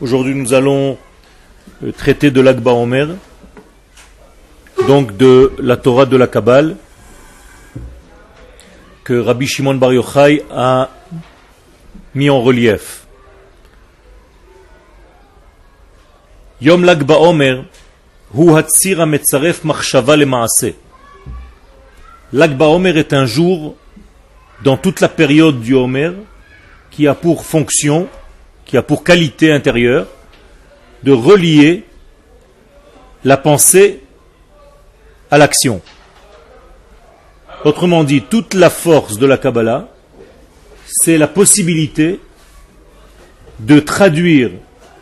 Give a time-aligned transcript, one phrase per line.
[0.00, 0.98] Aujourd'hui, nous allons
[1.84, 3.08] euh, traiter de l'Akba Omer,
[4.88, 6.74] donc de la Torah de la Kabbale,
[9.04, 10.90] que Rabbi Shimon Bar Yochai a
[12.16, 13.06] mis en relief.
[16.60, 17.64] Yom l'Akba Omer,
[18.34, 18.50] hu
[19.62, 20.74] machshava le
[22.32, 23.76] L'Akba Omer est un jour
[24.64, 26.10] dans toute la période du Homer
[26.94, 28.08] qui a pour fonction,
[28.64, 30.06] qui a pour qualité intérieure
[31.02, 31.84] de relier
[33.24, 34.00] la pensée
[35.30, 35.80] à l'action.
[37.64, 39.88] Autrement dit, toute la force de la Kabbalah,
[40.86, 42.20] c'est la possibilité
[43.58, 44.50] de traduire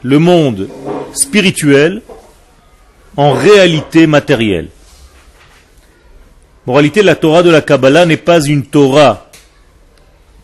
[0.02, 0.69] le monde
[1.12, 2.00] spirituel
[3.16, 4.69] en réalité matérielle.
[6.66, 9.28] Moralité, la Torah de la Kabbalah n'est pas une Torah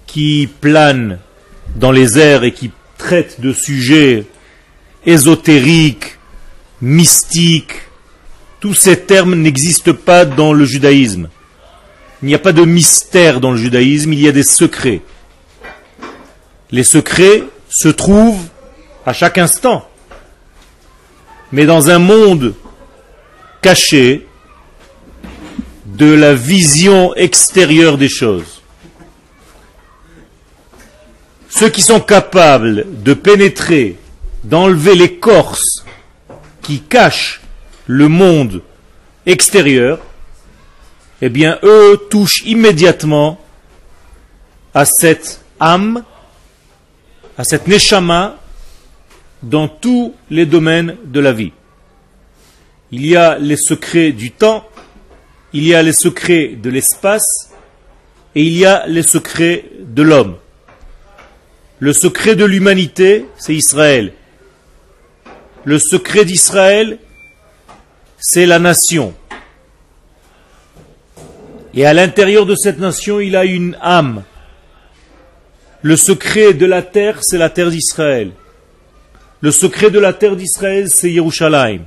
[0.06, 1.20] qui plane
[1.78, 4.26] dans les airs et qui traite de sujets
[5.06, 6.18] ésotériques,
[6.80, 7.82] mystiques.
[8.60, 11.28] Tous ces termes n'existent pas dans le judaïsme.
[12.22, 15.02] Il n'y a pas de mystère dans le judaïsme, il y a des secrets.
[16.72, 18.48] Les secrets se trouvent
[19.06, 19.88] à chaque instant.
[21.52, 22.54] Mais dans un monde
[23.62, 24.26] caché
[25.86, 28.57] de la vision extérieure des choses.
[31.58, 33.96] Ceux qui sont capables de pénétrer,
[34.44, 35.84] d'enlever l'écorce
[36.62, 37.40] qui cache
[37.88, 38.62] le monde
[39.26, 39.98] extérieur,
[41.20, 43.40] eh bien, eux touchent immédiatement
[44.72, 46.04] à cette âme,
[47.36, 48.36] à cette neshama,
[49.42, 51.52] dans tous les domaines de la vie.
[52.92, 54.64] Il y a les secrets du temps,
[55.52, 57.50] il y a les secrets de l'espace,
[58.36, 60.36] et il y a les secrets de l'homme.
[61.80, 64.12] Le secret de l'humanité, c'est Israël.
[65.64, 66.98] Le secret d'Israël,
[68.18, 69.14] c'est la nation.
[71.74, 74.24] Et à l'intérieur de cette nation, il a une âme.
[75.82, 78.32] Le secret de la terre, c'est la terre d'Israël.
[79.40, 81.82] Le secret de la terre d'Israël, c'est Yerushalayim.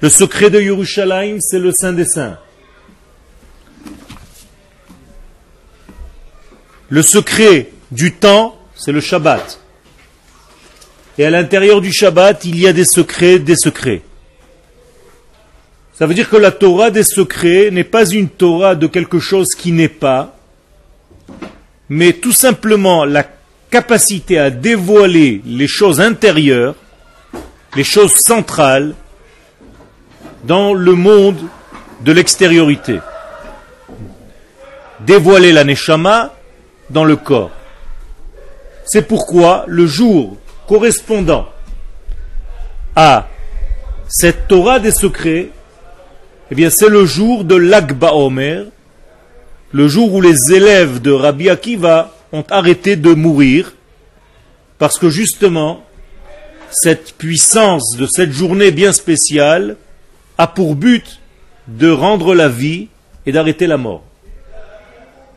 [0.00, 2.38] Le secret de Yerushalayim, c'est le Saint des Saints.
[6.88, 9.60] Le secret du temps, c'est le Shabbat.
[11.18, 14.00] Et à l'intérieur du Shabbat, il y a des secrets, des secrets.
[15.92, 19.48] Ça veut dire que la Torah des secrets n'est pas une Torah de quelque chose
[19.56, 20.34] qui n'est pas,
[21.90, 23.26] mais tout simplement la
[23.70, 26.74] capacité à dévoiler les choses intérieures,
[27.76, 28.94] les choses centrales,
[30.44, 31.38] dans le monde
[32.00, 32.98] de l'extériorité.
[35.00, 36.32] Dévoiler la Neshama
[36.88, 37.50] dans le corps.
[38.92, 40.36] C'est pourquoi le jour
[40.66, 41.48] correspondant
[42.96, 43.28] à
[44.08, 45.50] cette Torah des secrets,
[46.50, 48.66] eh bien c'est le jour de l'Akba Omer,
[49.70, 53.74] le jour où les élèves de Rabbi Akiva ont arrêté de mourir,
[54.78, 55.84] parce que justement,
[56.72, 59.76] cette puissance de cette journée bien spéciale
[60.36, 61.20] a pour but
[61.68, 62.88] de rendre la vie
[63.24, 64.02] et d'arrêter la mort.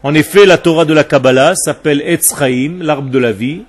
[0.03, 3.61] En effet, la Torah de la Kabbalah s'appelle Etzraim, l'arbre de la vie.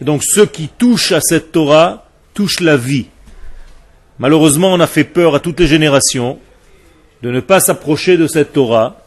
[0.00, 3.06] Et donc ceux qui touchent à cette Torah touchent la vie.
[4.18, 6.38] Malheureusement, on a fait peur à toutes les générations
[7.22, 9.00] de ne pas s'approcher de cette Torah.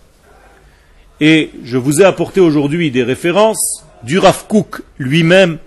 [1.20, 4.46] Et je vous ai apporté aujourd'hui des références du Rav
[4.98, 5.60] lui-même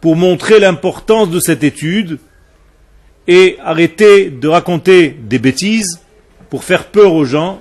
[0.00, 2.18] pour montrer l'importance de cette étude
[3.28, 6.00] et arrêter de raconter des bêtises
[6.48, 7.60] pour faire peur aux gens,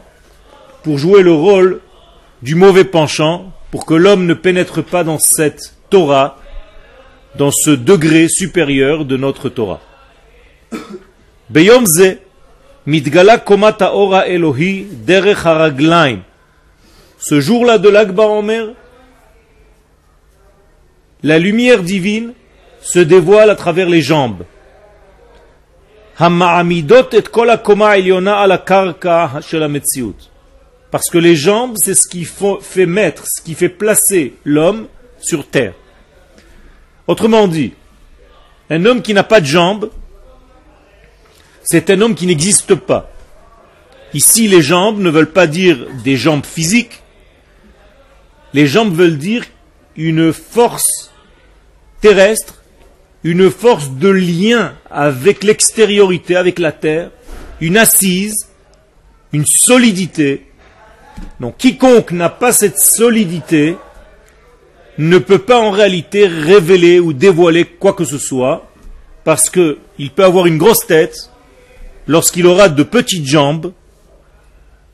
[0.83, 1.81] pour jouer le rôle
[2.41, 6.37] du mauvais penchant pour que l'homme ne pénètre pas dans cette Torah,
[7.35, 9.81] dans ce degré supérieur de notre Torah.
[17.19, 18.69] Ce jour-là de l'Akba Omer,
[21.23, 22.33] la lumière divine
[22.81, 24.43] se dévoile à travers les jambes.
[30.91, 34.87] Parce que les jambes, c'est ce qui fait mettre, ce qui fait placer l'homme
[35.21, 35.73] sur terre.
[37.07, 37.73] Autrement dit,
[38.69, 39.89] un homme qui n'a pas de jambes,
[41.63, 43.09] c'est un homme qui n'existe pas.
[44.13, 47.01] Ici, les jambes ne veulent pas dire des jambes physiques.
[48.53, 49.45] Les jambes veulent dire
[49.95, 51.11] une force
[52.01, 52.61] terrestre,
[53.23, 57.11] une force de lien avec l'extériorité, avec la terre,
[57.61, 58.47] une assise,
[59.31, 60.50] une solidité
[61.39, 63.77] donc quiconque n'a pas cette solidité
[64.97, 68.69] ne peut pas en réalité révéler ou dévoiler quoi que ce soit,
[69.23, 71.31] parce qu'il peut avoir une grosse tête,
[72.07, 73.73] lorsqu'il aura de petites jambes,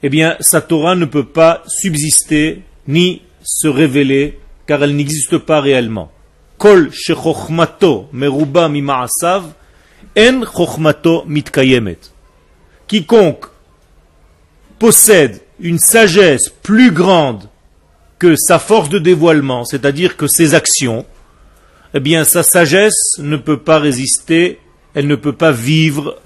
[0.04, 5.60] eh bien sa Torah ne peut pas subsister ni se révéler, car elle n'existe pas
[5.60, 6.12] réellement.
[6.58, 6.92] Kol
[8.14, 9.08] meruba en
[11.28, 12.00] mitkayemet.
[12.88, 13.46] Quiconque
[14.80, 17.44] possède une sagesse plus grande
[18.20, 21.06] que sa force de dévoilement, c'est-à-dire que ses actions,
[21.94, 24.60] eh bien sa sagesse ne peut pas résister,
[24.94, 26.18] elle ne peut pas vivre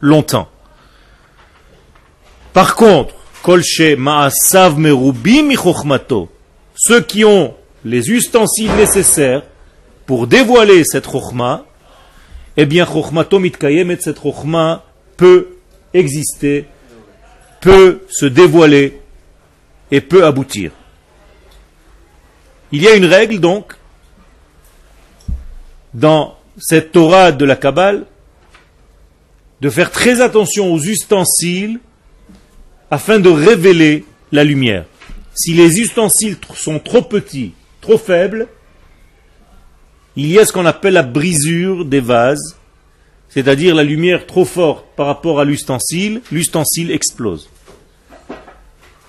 [0.00, 0.48] longtemps.
[2.52, 3.14] Par contre,
[3.98, 4.76] ma'asav
[6.74, 9.42] ceux qui ont les ustensiles nécessaires
[10.06, 11.64] pour dévoiler cette chokhma,
[12.56, 14.84] eh bien chokhmato mitkayemet, cette chokhma
[15.16, 15.48] peut
[15.94, 16.66] exister,
[17.62, 19.00] peut se dévoiler
[19.90, 20.72] et peut aboutir.
[22.72, 23.74] Il y a une règle donc
[25.94, 28.04] dans cette Torah de la Kabbale
[29.60, 31.78] de faire très attention aux ustensiles
[32.90, 34.84] afin de révéler la lumière.
[35.34, 38.48] Si les ustensiles sont trop petits, trop faibles,
[40.16, 42.56] il y a ce qu'on appelle la brisure des vases,
[43.28, 47.48] c'est-à-dire la lumière trop forte par rapport à l'ustensile, l'ustensile explose.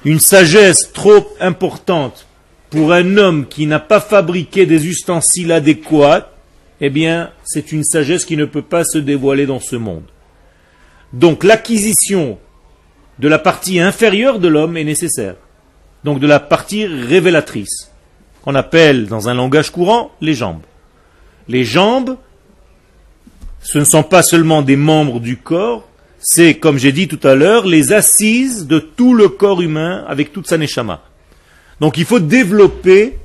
[0.05, 2.27] Une sagesse trop importante
[2.69, 6.29] pour un homme qui n'a pas fabriqué des ustensiles adéquats,
[6.81, 10.03] eh bien, c'est une sagesse qui ne peut pas se dévoiler dans ce monde.
[11.13, 12.39] Donc l'acquisition
[13.19, 15.35] de la partie inférieure de l'homme est nécessaire.
[16.03, 17.91] Donc de la partie révélatrice,
[18.41, 20.63] qu'on appelle dans un langage courant les jambes.
[21.47, 22.17] Les jambes,
[23.61, 25.88] ce ne sont pas seulement des membres du corps,
[26.25, 30.31] c'est, comme j'ai dit tout à l'heure, les assises de tout le corps humain avec
[30.31, 31.03] toute sa neshama.
[31.81, 33.17] Donc il faut développer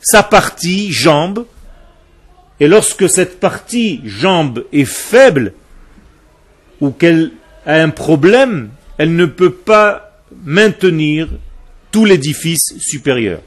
[0.00, 1.44] sa partie jambe.
[2.60, 5.52] Et lorsque cette partie jambe est faible
[6.80, 7.32] ou qu'elle
[7.66, 11.28] a un problème, elle ne peut pas maintenir
[11.90, 13.40] tout l'édifice supérieur.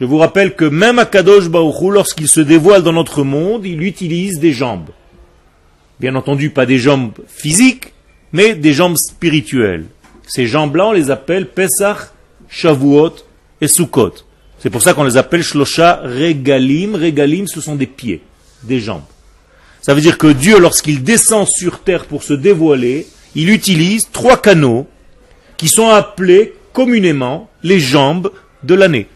[0.00, 3.82] Je vous rappelle que même à Kadosh Baruchou, lorsqu'il se dévoile dans notre monde, il
[3.82, 4.90] utilise des jambes.
[6.02, 7.92] Bien entendu, pas des jambes physiques,
[8.32, 9.84] mais des jambes spirituelles.
[10.26, 12.10] Ces jambes-là, on les appelle Pesach,
[12.48, 13.14] Shavuot
[13.60, 14.14] et Sukkot.
[14.58, 16.96] C'est pour ça qu'on les appelle Shlosha Regalim.
[16.96, 18.20] Regalim, ce sont des pieds,
[18.64, 19.04] des jambes.
[19.80, 23.06] Ça veut dire que Dieu, lorsqu'il descend sur terre pour se dévoiler,
[23.36, 24.88] il utilise trois canaux
[25.56, 28.32] qui sont appelés communément les jambes
[28.64, 29.06] de l'année.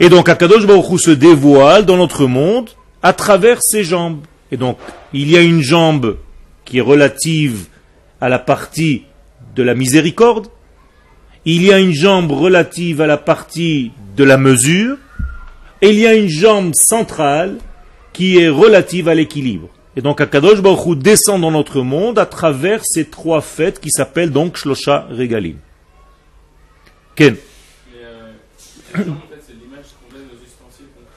[0.00, 2.68] Et donc Akadosh Baruch Hu se dévoile dans notre monde
[3.02, 4.20] à travers ses jambes.
[4.52, 4.78] Et donc
[5.12, 6.16] il y a une jambe
[6.64, 7.66] qui est relative
[8.20, 9.04] à la partie
[9.54, 10.48] de la miséricorde,
[11.44, 14.98] il y a une jambe relative à la partie de la mesure,
[15.80, 17.58] et il y a une jambe centrale
[18.12, 19.68] qui est relative à l'équilibre.
[19.96, 23.90] Et donc Akadosh Baruch Hu descend dans notre monde à travers ces trois fêtes qui
[23.90, 25.56] s'appellent donc Shlosha Regalim.
[27.16, 27.36] Ken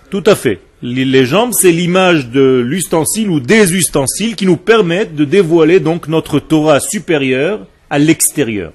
[0.09, 0.59] Tout à fait.
[0.85, 6.09] Les jambes, c'est l'image de l'ustensile ou des ustensiles qui nous permettent de dévoiler donc
[6.09, 8.73] notre Torah supérieure à l'extérieur.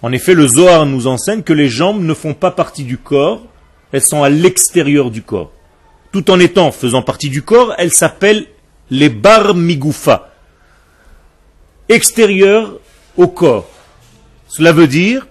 [0.00, 3.42] En effet, le Zohar nous enseigne que les jambes ne font pas partie du corps,
[3.90, 5.50] elles sont à l'extérieur du corps.
[6.12, 8.46] Tout en étant faisant partie du corps, elles s'appellent
[8.92, 10.30] les bar migoufa,
[11.88, 12.78] extérieur
[13.16, 13.68] au corps.
[14.46, 15.26] Cela veut dire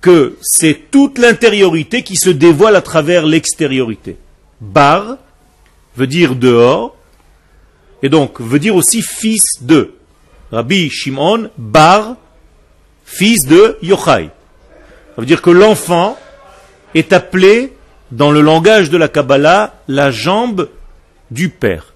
[0.00, 4.16] que c'est toute l'intériorité qui se dévoile à travers l'extériorité.
[4.60, 5.16] Bar
[5.96, 6.96] veut dire dehors,
[8.02, 9.94] et donc veut dire aussi fils de.
[10.52, 12.16] Rabbi Shimon, bar
[13.04, 14.30] fils de Yochai.
[15.14, 16.16] Ça veut dire que l'enfant
[16.94, 17.72] est appelé,
[18.10, 20.68] dans le langage de la Kabbalah, la jambe
[21.30, 21.94] du père.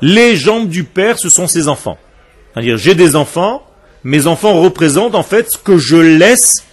[0.00, 1.98] Les jambes du père, ce sont ses enfants.
[2.52, 3.64] C'est-à-dire, j'ai des enfants,
[4.02, 6.64] mes enfants représentent en fait ce que je laisse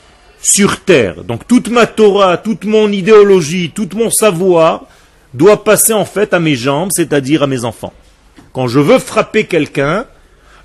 [0.42, 1.24] sur terre.
[1.24, 4.86] Donc toute ma Torah, toute mon idéologie, tout mon savoir
[5.34, 7.94] doit passer en fait à mes jambes, c'est-à-dire à mes enfants.
[8.54, 10.06] Quand je veux frapper quelqu'un,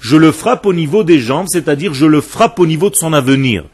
[0.00, 3.12] je le frappe au niveau des jambes, c'est-à-dire je le frappe au niveau de son
[3.12, 3.64] avenir.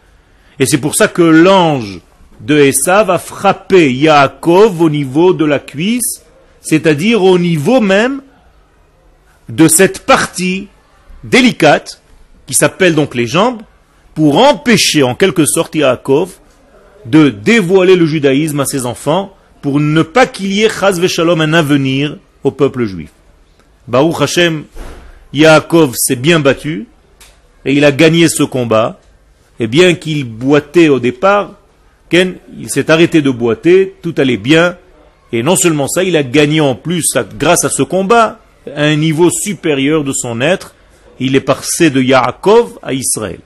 [0.59, 2.01] Et c'est pour ça que l'ange
[2.41, 6.23] de Esav va frapper Yaakov au niveau de la cuisse,
[6.61, 8.23] c'est-à-dire au niveau même
[9.49, 10.69] de cette partie
[11.25, 12.01] délicate,
[12.47, 13.63] qui s'appelle donc les jambes,
[14.15, 16.31] pour empêcher en quelque sorte Yaakov
[17.07, 21.41] de dévoiler le judaïsme à ses enfants, pour ne pas qu'il y ait chaz shalom
[21.41, 23.11] un avenir au peuple juif.
[23.87, 24.65] Baruch Hashem,
[25.33, 26.87] Yaakov s'est bien battu
[27.65, 28.99] et il a gagné ce combat.
[29.59, 31.53] Et bien qu'il boitait au départ,
[32.09, 34.77] Ken, il s'est arrêté de boiter, tout allait bien,
[35.33, 38.41] et non seulement ça, il a gagné en plus, grâce à ce combat,
[38.75, 40.75] un niveau supérieur de son être,
[41.21, 43.41] il est passé de Yaakov à Israël.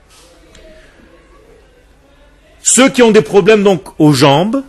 [2.63, 4.63] Ceux qui ont des problèmes donc aux jambes,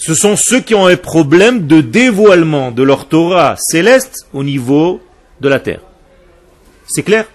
[0.00, 5.02] ce sont ceux qui ont un problème de dévoilement de leur Torah céleste au niveau
[5.42, 5.82] de la terre.
[6.86, 7.26] C'est clair?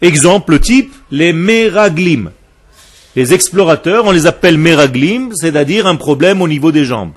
[0.00, 2.30] Exemple type, les Meraglim.
[3.16, 7.12] Les explorateurs, on les appelle Meraglim, c'est-à-dire un problème au niveau des jambes.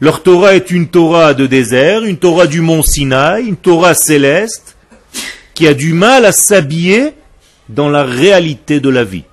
[0.00, 4.76] Leur Torah est une Torah de désert, une Torah du mont Sinaï, une Torah céleste,
[5.54, 7.14] qui a du mal à s'habiller
[7.70, 9.24] dans la réalité de la vie.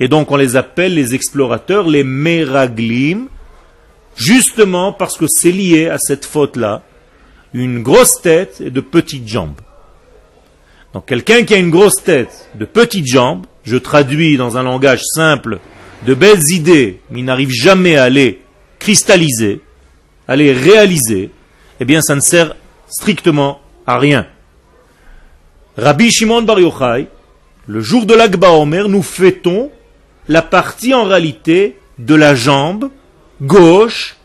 [0.00, 3.28] Et donc on les appelle les explorateurs les Meraglim,
[4.16, 6.82] justement parce que c'est lié à cette faute-là,
[7.52, 9.60] une grosse tête et de petites jambes.
[10.92, 15.02] Donc quelqu'un qui a une grosse tête, de petites jambes, je traduis dans un langage
[15.14, 15.58] simple,
[16.06, 18.40] de belles idées, mais il n'arrive jamais à les
[18.78, 19.60] cristalliser,
[20.28, 21.30] à les réaliser,
[21.80, 22.54] eh bien ça ne sert
[22.88, 24.26] strictement à rien.
[25.76, 27.08] Rabbi Shimon Bar Yochai,
[27.66, 29.70] le jour de l'Akba Omer, nous fêtons
[30.28, 32.90] la partie en réalité de la jambe
[33.42, 34.16] gauche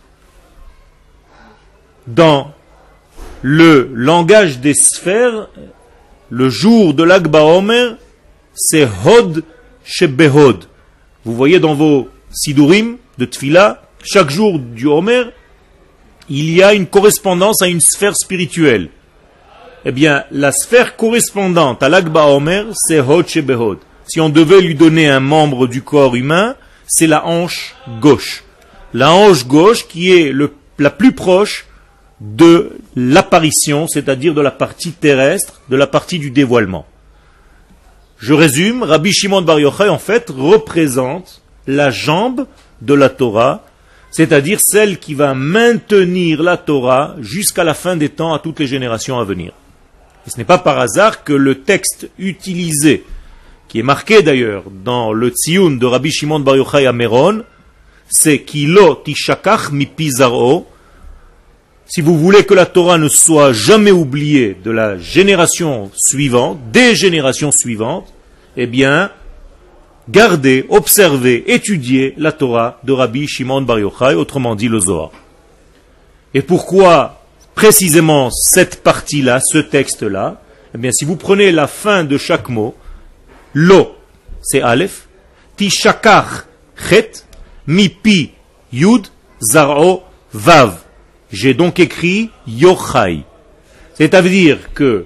[2.07, 2.53] dans
[3.41, 5.47] le langage des sphères,
[6.29, 7.97] le jour de l'Akba Omer,
[8.53, 9.43] c'est Hod
[9.83, 10.65] Shebehod.
[11.25, 15.25] Vous voyez dans vos Sidurim de Tfila, chaque jour du Homer,
[16.29, 18.89] il y a une correspondance à une sphère spirituelle.
[19.85, 23.79] Eh bien, la sphère correspondante à l'Akba Omer, c'est Hod Shebehod.
[24.07, 26.55] Si on devait lui donner un membre du corps humain,
[26.87, 28.43] c'est la hanche gauche.
[28.93, 30.33] La hanche gauche qui est
[30.77, 31.67] la plus proche
[32.21, 36.85] de l'apparition, c'est-à-dire de la partie terrestre, de la partie du dévoilement.
[38.17, 42.47] Je résume, Rabbi Shimon Bar Yochai en fait représente la jambe
[42.81, 43.63] de la Torah,
[44.11, 48.67] c'est-à-dire celle qui va maintenir la Torah jusqu'à la fin des temps à toutes les
[48.67, 49.53] générations à venir.
[50.27, 53.05] Et ce n'est pas par hasard que le texte utilisé
[53.69, 57.43] qui est marqué d'ailleurs dans le Tziyun de Rabbi Shimon Bar Yochai à Meron,
[58.09, 60.67] c'est Kilo Tishakach mi Pizaro.
[61.85, 66.95] Si vous voulez que la Torah ne soit jamais oubliée de la génération suivante, des
[66.95, 68.13] générations suivantes,
[68.57, 69.11] eh bien,
[70.09, 75.11] gardez, observez, étudiez la Torah de Rabbi Shimon Bar Yochai, autrement dit le Zohar.
[76.33, 77.23] Et pourquoi
[77.55, 80.41] précisément cette partie-là, ce texte-là?
[80.75, 82.75] Eh bien, si vous prenez la fin de chaque mot,
[83.53, 83.95] Lo,
[84.41, 85.07] c'est Aleph.
[85.57, 86.45] Tishakach,
[86.87, 87.25] Chet.
[87.69, 88.31] Mipi,
[88.73, 89.07] Yud.
[89.41, 90.79] Zaro, Vav.
[91.31, 93.19] J'ai donc écrit Yochai.
[93.93, 95.05] C'est-à-dire que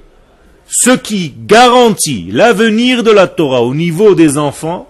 [0.67, 4.87] ce qui garantit l'avenir de la Torah au niveau des enfants,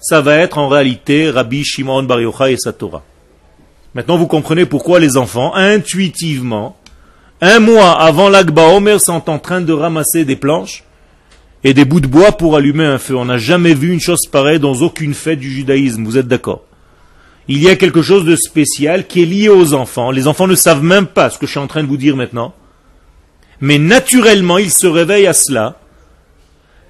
[0.00, 3.04] ça va être en réalité Rabbi Shimon Bar Yochai et sa Torah.
[3.94, 6.76] Maintenant, vous comprenez pourquoi les enfants, intuitivement,
[7.40, 10.82] un mois avant l'Akba Omer, sont en train de ramasser des planches
[11.62, 13.16] et des bouts de bois pour allumer un feu.
[13.16, 16.64] On n'a jamais vu une chose pareille dans aucune fête du judaïsme, vous êtes d'accord?
[17.48, 20.10] Il y a quelque chose de spécial qui est lié aux enfants.
[20.10, 22.16] Les enfants ne savent même pas ce que je suis en train de vous dire
[22.16, 22.54] maintenant.
[23.60, 25.78] Mais naturellement, ils se réveillent à cela.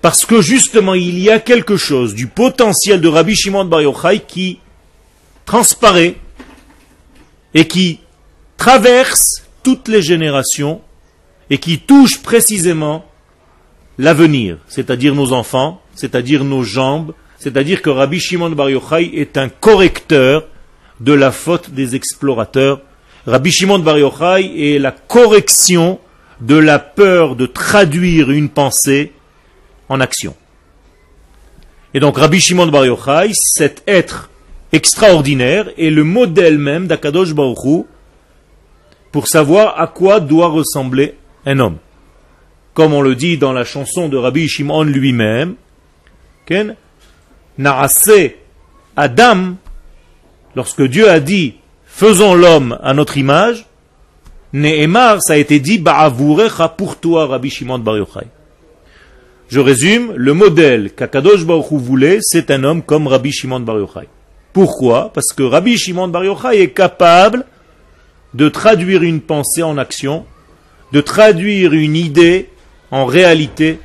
[0.01, 4.21] Parce que justement, il y a quelque chose du potentiel de Rabbi Shimon Bar Yochai
[4.27, 4.61] qui
[5.45, 6.17] transparaît
[7.55, 8.01] et qui
[8.57, 10.81] traverse toutes les générations
[11.51, 13.05] et qui touche précisément
[13.99, 19.49] l'avenir, c'est-à-dire nos enfants, c'est-à-dire nos jambes, c'est-à-dire que Rabbi Shimon Bar Yochai est un
[19.49, 20.47] correcteur
[21.01, 22.81] de la faute des explorateurs.
[23.27, 25.99] Rabbi Shimon Bar Yochai est la correction
[26.41, 29.13] de la peur de traduire une pensée
[29.89, 30.35] en action.
[31.95, 34.31] Et donc Rabbi Shimon Bar Yochai, cet être
[34.73, 37.85] extraordinaire, est le modèle même d'Akadosh Baruch
[39.13, 41.15] pour savoir à quoi doit ressembler
[41.45, 41.79] un homme
[42.77, 45.55] comme on le dit dans la chanson de Rabbi Shimon lui-même,
[47.59, 48.33] Naase
[48.97, 49.55] Adam,
[50.55, 51.55] lorsque Dieu a dit
[51.87, 53.67] faisons l'homme à notre image,
[54.53, 58.27] Nehemar, ça a été dit Ba'avurecha pour toi, Rabbi Shimon Bar Yochai.
[59.49, 64.09] Je résume, le modèle qu'Akadosh Baruch voulait, c'est un homme comme Rabbi Shimon Bar Yochai.
[64.53, 65.13] Pourquoi?
[65.13, 67.45] Parce que Rabbi Shimon Bar Yochai est capable
[68.35, 70.25] de traduire une pensée en action,
[70.93, 72.49] de traduire une idée
[72.91, 73.79] en réalité,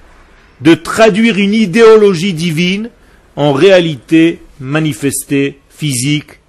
[0.62, 2.90] de traduire une idéologie divine
[3.36, 6.40] en réalité manifestée physique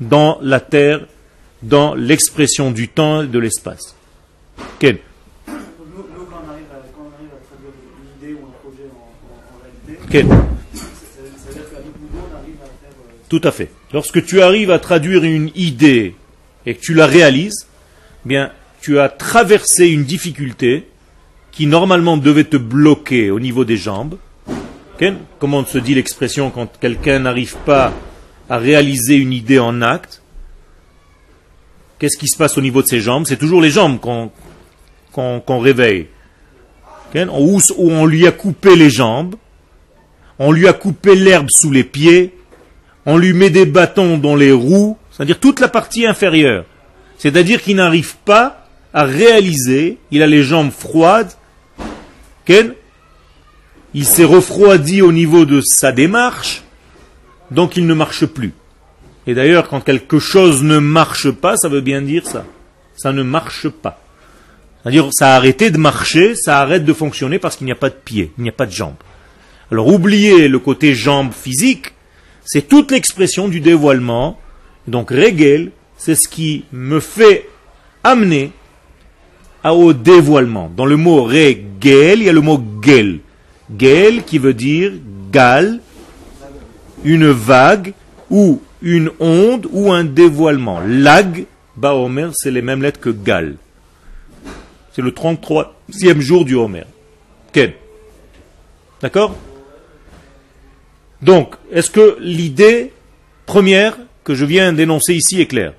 [0.00, 1.06] dans la terre,
[1.62, 3.94] dans l'expression du temps et de l'espace.
[4.78, 4.98] Quel
[13.28, 13.70] Tout à fait.
[13.94, 16.14] Lorsque tu arrives à traduire une idée
[16.66, 17.66] et que tu la réalises,
[18.26, 20.86] eh bien, tu as traversé une difficulté
[21.50, 24.16] qui normalement devait te bloquer au niveau des jambes.
[25.38, 27.92] Comment se dit l'expression quand quelqu'un n'arrive pas
[28.48, 30.22] à réaliser une idée en acte?
[31.98, 33.26] Qu'est-ce qui se passe au niveau de ses jambes?
[33.26, 36.08] C'est toujours les jambes qu'on réveille.
[37.14, 39.34] Où, on lui a coupé les jambes,
[40.38, 42.34] on lui a coupé l'herbe sous les pieds,
[43.04, 46.64] on lui met des bâtons dans les roues, c'est-à-dire toute la partie inférieure.
[47.18, 51.32] C'est-à-dire qu'il n'arrive pas à réaliser, il a les jambes froides,
[53.94, 56.62] il s'est refroidi au niveau de sa démarche,
[57.50, 58.52] donc il ne marche plus.
[59.26, 62.44] Et d'ailleurs, quand quelque chose ne marche pas, ça veut bien dire ça.
[62.96, 64.00] Ça ne marche pas.
[64.82, 67.90] C'est-à-dire, ça a arrêté de marcher, ça arrête de fonctionner parce qu'il n'y a pas
[67.90, 68.96] de pied, il n'y a pas de jambes.
[69.70, 71.92] Alors, oubliez le côté jambes physique,
[72.44, 74.40] c'est toute l'expression du dévoilement.
[74.88, 77.48] Donc, régel, c'est ce qui me fait
[78.02, 78.50] amener
[79.64, 80.70] au dévoilement.
[80.76, 83.20] Dans le mot régel, il y a le mot gel.
[83.78, 84.92] Gel qui veut dire
[85.30, 85.80] gal,
[87.04, 87.94] une vague
[88.30, 90.80] ou une onde ou un dévoilement.
[90.86, 93.56] Lag, Baomer, c'est les mêmes lettres que gal.
[94.92, 96.84] C'est le 33e jour du Homer.
[97.52, 97.74] Quel
[99.00, 99.36] D'accord?
[101.22, 102.92] Donc, est-ce que l'idée
[103.46, 105.72] première que je viens d'énoncer ici est claire?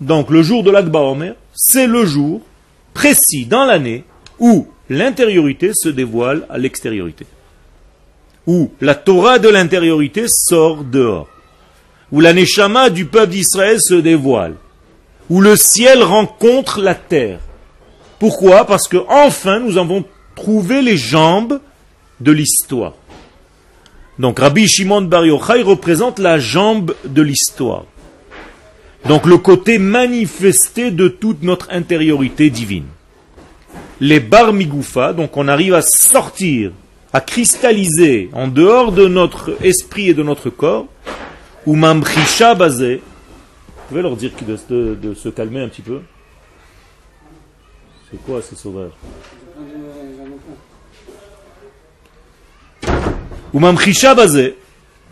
[0.00, 2.42] Donc le jour de l'Akba Omer, c'est le jour
[2.98, 4.02] précis dans l'année
[4.40, 7.26] où l'intériorité se dévoile à l'extériorité.
[8.44, 11.28] Où la Torah de l'intériorité sort dehors.
[12.10, 14.54] Où la Neshama du peuple d'Israël se dévoile.
[15.30, 17.38] Où le ciel rencontre la terre.
[18.18, 18.64] Pourquoi?
[18.64, 21.60] Parce que enfin nous avons trouvé les jambes
[22.18, 22.94] de l'histoire.
[24.18, 27.84] Donc Rabbi Shimon Bar Yochai représente la jambe de l'histoire.
[29.06, 32.86] Donc le côté manifesté de toute notre intériorité divine.
[34.00, 36.72] Les bar migoufa, donc on arrive à sortir,
[37.12, 40.86] à cristalliser en dehors de notre esprit et de notre corps,
[41.66, 42.96] ou mamchisha basé.
[42.96, 46.00] Vous pouvez leur dire de, se calmer un petit peu?
[48.10, 48.92] C'est quoi ces sauvages
[53.52, 53.60] Ou
[54.14, 54.56] bazé.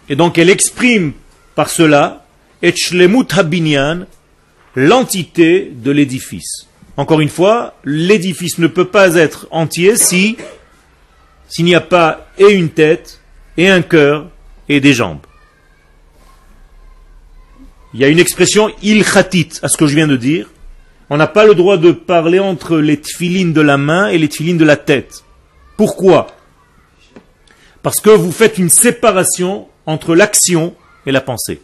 [0.08, 1.12] Et donc elle exprime
[1.54, 2.25] par cela
[2.62, 4.06] Etchlemut habinyan,
[4.74, 6.66] l'entité de l'édifice.
[6.96, 10.36] Encore une fois, l'édifice ne peut pas être entier si
[11.48, 13.20] s'il n'y a pas et une tête,
[13.56, 14.28] et un cœur,
[14.68, 15.20] et des jambes.
[17.94, 20.50] Il y a une expression ilchatit à ce que je viens de dire.
[21.08, 24.28] On n'a pas le droit de parler entre les tfilines de la main et les
[24.28, 25.24] tfilines de la tête.
[25.76, 26.26] Pourquoi?
[27.82, 30.74] Parce que vous faites une séparation entre l'action
[31.06, 31.60] et la pensée.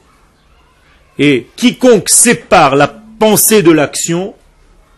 [1.19, 4.35] Et quiconque sépare la pensée de l'action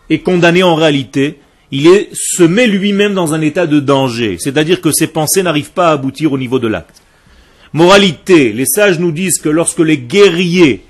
[0.09, 1.39] est condamné en réalité.
[1.71, 4.37] Il se met lui-même dans un état de danger.
[4.39, 7.01] C'est-à-dire que ses pensées n'arrivent pas à aboutir au niveau de l'acte.
[7.73, 10.81] Moralité, les sages nous disent que lorsque les guerriers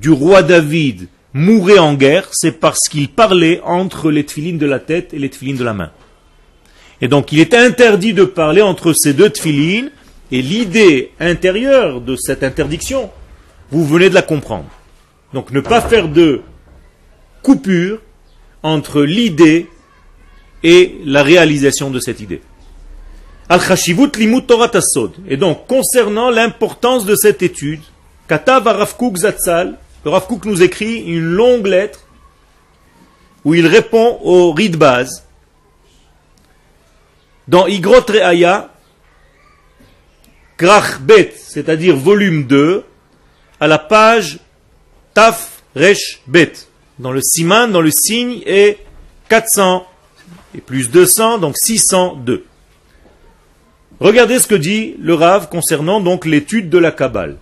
[0.00, 4.78] du roi David mouraient en guerre, c'est parce qu'ils parlaient entre les tefilines de la
[4.78, 5.90] tête et les tefilines de la main.
[7.00, 9.90] Et donc il est interdit de parler entre ces deux tfilines,
[10.32, 13.10] et l'idée intérieure de cette interdiction,
[13.70, 14.68] vous venez de la comprendre.
[15.32, 16.42] Donc ne pas faire de
[17.42, 18.00] coupure
[18.62, 19.68] entre l'idée
[20.62, 22.42] et la réalisation de cette idée.
[23.48, 24.70] Al-Khashivut limut Torah
[25.26, 27.80] Et donc, concernant l'importance de cette étude,
[28.28, 32.06] Katav Rav Zatzal, le Rav nous écrit une longue lettre
[33.44, 35.24] où il répond au rite base
[37.48, 38.70] dans Igrot Reaya,
[40.56, 42.84] Krach Bet, c'est-à-dire volume 2,
[43.60, 44.38] à la page
[45.14, 46.52] Taf Resh Bet.
[46.98, 48.78] Dans le siman, dans le signe, est
[49.28, 49.86] 400
[50.54, 52.44] et plus 200, donc 602.
[54.00, 57.36] Regardez ce que dit le Rav concernant donc l'étude de la Kabbale.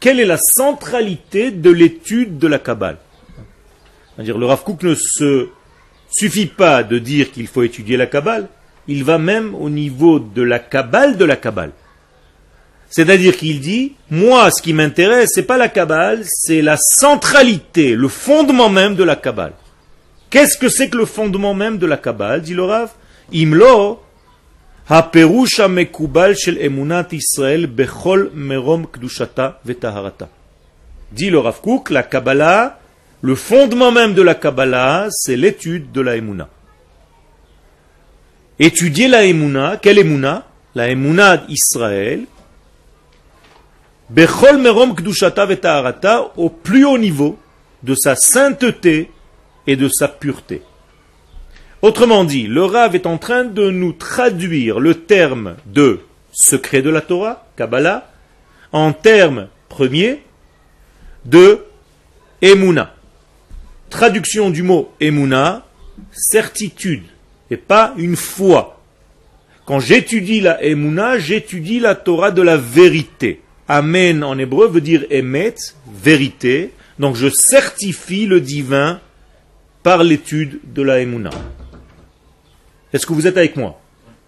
[0.00, 2.98] Quelle est la centralité de l'étude de la Kabbale?
[4.14, 5.48] C'est-à-dire le Rav Kook ne se
[6.10, 8.48] suffit pas de dire qu'il faut étudier la Kabbale,
[8.88, 11.72] il va même au niveau de la Kabbale de la Kabbale.
[12.90, 18.08] C'est-à-dire qu'il dit, moi, ce qui m'intéresse, c'est pas la Kabbale, c'est la centralité, le
[18.08, 19.52] fondement même de la Kabbale.
[20.30, 22.90] Qu'est-ce que c'est que le fondement même de la Kabbale, dit le Rav?
[23.32, 24.02] Imlo,
[24.88, 30.28] ha-perusha mekubal shel emunat Israël bechol merom kdushata vetaharata.
[31.12, 32.78] Dit le Rav Kook, la Kabbalah
[33.20, 36.48] le fondement même de la Kabbalah, c'est l'étude de la Emouna.
[38.60, 39.76] étudier la Emouna.
[39.76, 42.26] Quelle Emouna La Emouna d'Israël.
[44.10, 47.38] Bechol merom kdushata vetaharata au plus haut niveau
[47.82, 49.10] de sa sainteté
[49.66, 50.62] et de sa pureté.
[51.82, 56.00] Autrement dit, le Rav est en train de nous traduire le terme de
[56.32, 58.10] secret de la Torah, Kabbalah,
[58.72, 60.22] en termes premiers
[61.24, 61.64] de
[62.42, 62.94] Emouna.
[63.90, 65.66] Traduction du mot Emouna,
[66.12, 67.04] certitude,
[67.50, 68.80] et pas une foi.
[69.66, 73.42] Quand j'étudie la Emouna, j'étudie la Torah de la vérité.
[73.68, 75.54] Amen en hébreu veut dire Emet,
[75.92, 76.72] vérité.
[76.98, 79.00] Donc je certifie le divin
[79.82, 81.30] par l'étude de la Emouna.
[82.92, 83.78] Est-ce que vous êtes avec moi?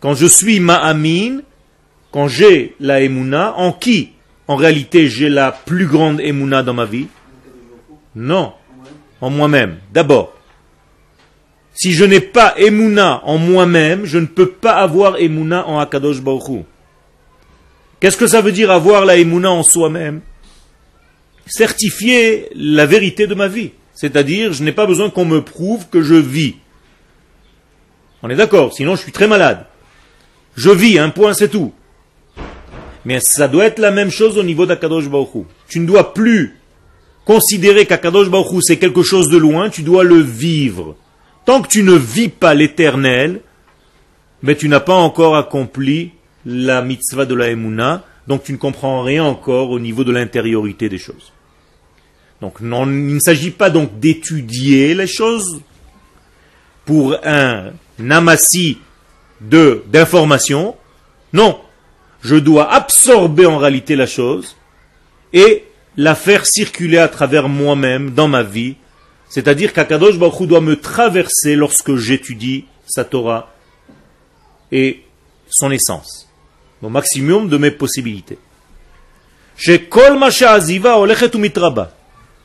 [0.01, 1.41] Quand je suis Ma'amin,
[2.13, 4.11] quand j'ai la Emouna, en qui?
[4.47, 7.07] En réalité j'ai la plus grande Emouna dans ma vie?
[8.15, 8.53] Non,
[9.21, 10.35] en moi-même, d'abord.
[11.73, 16.21] Si je n'ai pas Emouna en moi-même, je ne peux pas avoir Emouna en Akadosh
[16.21, 16.65] Baruch
[18.01, 20.23] Qu'est-ce que ça veut dire avoir la Emouna en soi-même?
[21.47, 23.73] Certifier la vérité de ma vie.
[23.95, 26.55] C'est-à-dire, je n'ai pas besoin qu'on me prouve que je vis.
[28.23, 29.67] On est d'accord, sinon je suis très malade.
[30.57, 31.73] Je vis, un point, c'est tout.
[33.05, 36.59] Mais ça doit être la même chose au niveau d'Akadosh Baruch Tu ne dois plus
[37.25, 40.97] considérer qu'Akadosh Baruch c'est quelque chose de loin, tu dois le vivre.
[41.45, 43.41] Tant que tu ne vis pas l'éternel,
[44.43, 46.13] mais tu n'as pas encore accompli
[46.45, 50.89] la mitzvah de la Emouna, donc tu ne comprends rien encore au niveau de l'intériorité
[50.89, 51.33] des choses.
[52.41, 55.61] Donc il ne s'agit pas donc d'étudier les choses
[56.85, 57.73] pour un
[58.09, 58.79] amassis
[59.41, 60.77] de d'informations.
[61.33, 61.61] Non,
[62.23, 64.57] je dois absorber en réalité la chose
[65.33, 65.65] et
[65.97, 68.77] la faire circuler à travers moi-même dans ma vie.
[69.29, 73.55] C'est-à-dire qu'Akadosh Baruch doit me traverser lorsque j'étudie sa Torah
[74.73, 75.05] et
[75.49, 76.29] son essence,
[76.83, 78.39] au maximum de mes possibilités.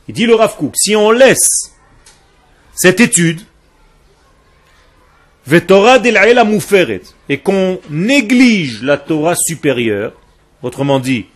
[0.07, 1.71] Il dit le Rav si on laisse
[2.73, 3.41] cette étude,
[7.29, 10.13] et qu'on néglige la Torah supérieure,
[10.61, 11.27] autrement dit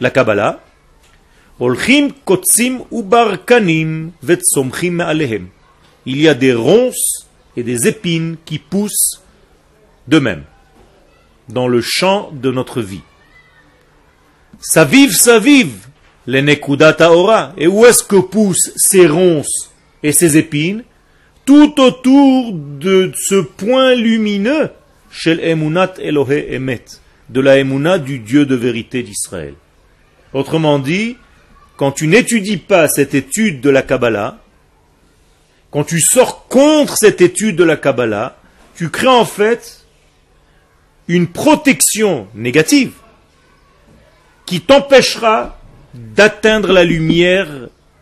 [0.00, 0.60] la Kabbalah,
[1.60, 2.20] il
[6.20, 9.22] y a des ronces et des épines qui poussent
[10.08, 10.44] d'eux-mêmes
[11.48, 13.02] dans le champ de notre vie.
[14.60, 15.86] Ça vive, ça vive,
[16.26, 17.52] les nekudata ora.
[17.56, 19.70] Et où est-ce que poussent ces ronces
[20.02, 20.84] et ces épines?
[21.44, 24.70] Tout autour de ce point lumineux,
[25.10, 26.84] Shel Emunat Elohe Emet,
[27.28, 29.54] de la Emunat du Dieu de vérité d'Israël.
[30.32, 31.16] Autrement dit,
[31.76, 34.38] quand tu n'étudies pas cette étude de la Kabbalah,
[35.70, 38.38] quand tu sors contre cette étude de la Kabbalah,
[38.76, 39.83] tu crées en fait
[41.08, 42.92] une protection négative
[44.46, 45.58] qui t'empêchera
[45.94, 47.48] d'atteindre la lumière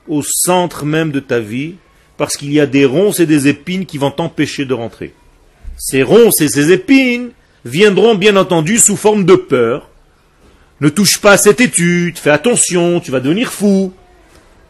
[0.09, 1.75] au centre même de ta vie
[2.17, 5.15] parce qu'il y a des ronces et des épines qui vont t'empêcher de rentrer.
[5.77, 7.31] Ces ronces et ces épines
[7.65, 9.89] viendront bien entendu sous forme de peur.
[10.81, 13.93] Ne touche pas à cette étude, fais attention, tu vas devenir fou.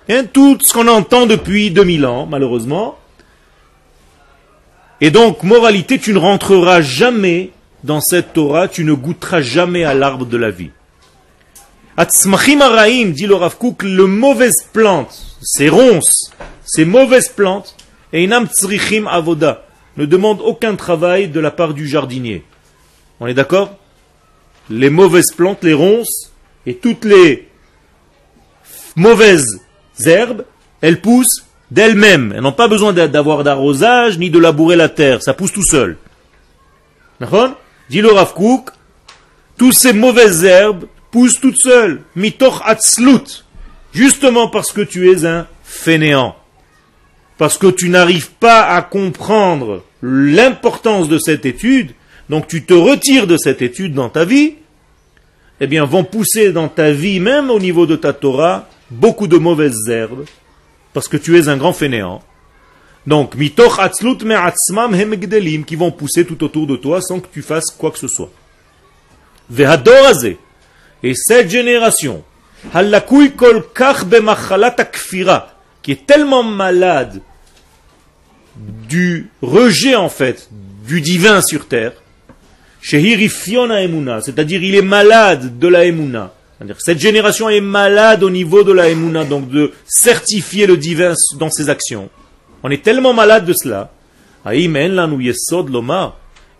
[0.09, 2.99] Et tout ce qu'on entend depuis 2000 ans, malheureusement.
[5.01, 7.51] Et donc, moralité, tu ne rentreras jamais
[7.85, 10.71] dans cette Torah, tu ne goûteras jamais à l'arbre de la vie.
[11.97, 16.33] Atzmachim araim, dit le Rav le mauvaise plante, ces ronces,
[16.65, 17.77] ces mauvaises plantes,
[18.13, 19.65] et inam tsrichim avoda,
[19.97, 22.45] ne demandent aucun travail de la part du jardinier.
[23.21, 23.77] On est d'accord?
[24.71, 26.33] Les mauvaises plantes, les ronces,
[26.67, 27.49] et toutes les
[28.97, 29.61] mauvaises
[30.05, 30.45] herbes,
[30.81, 32.33] elles poussent d'elles-mêmes.
[32.35, 35.23] Elles n'ont pas besoin d'avoir d'arrosage ni de labourer la terre.
[35.23, 35.97] Ça pousse tout seul.
[37.21, 37.57] D'accord?
[37.91, 38.35] Dit le Rav
[39.59, 42.03] tous ces mauvaises herbes poussent toutes seules.
[42.17, 43.45] Mitoch atzlut.
[43.93, 46.37] Justement parce que tu es un fainéant
[47.43, 51.91] parce que tu n'arrives pas à comprendre l'importance de cette étude,
[52.29, 54.55] donc tu te retires de cette étude dans ta vie,
[55.61, 59.39] eh bien vont pousser dans ta vie, même au niveau de ta Torah, beaucoup de
[59.39, 60.25] mauvaises herbes,
[60.93, 62.23] parce que tu es un grand fainéant.
[63.07, 67.43] Donc, mitoch atzlut me'atzmam hemegdelim, qui vont pousser tout autour de toi sans que tu
[67.43, 68.31] fasses quoi que ce soit.
[71.03, 72.23] Et cette génération,
[72.73, 74.77] halakui kol kach bemachalat
[75.83, 77.21] qui est tellement malade
[78.57, 80.49] du rejet en fait
[80.87, 81.93] du divin sur terre,
[82.83, 86.33] c'est-à-dire il est malade de la Emouna.
[86.79, 91.51] Cette génération est malade au niveau de la Emouna, donc de certifier le divin dans
[91.51, 92.09] ses actions.
[92.63, 93.93] On est tellement malade de cela.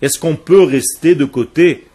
[0.01, 1.87] Est-ce qu'on peut rester de côté?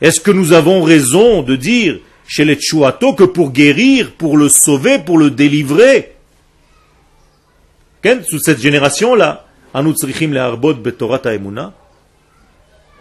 [0.00, 4.48] Est-ce que nous avons raison de dire chez les Tchouato que pour guérir, pour le
[4.48, 6.14] sauver, pour le délivrer,
[8.24, 9.82] sous cette génération-là, on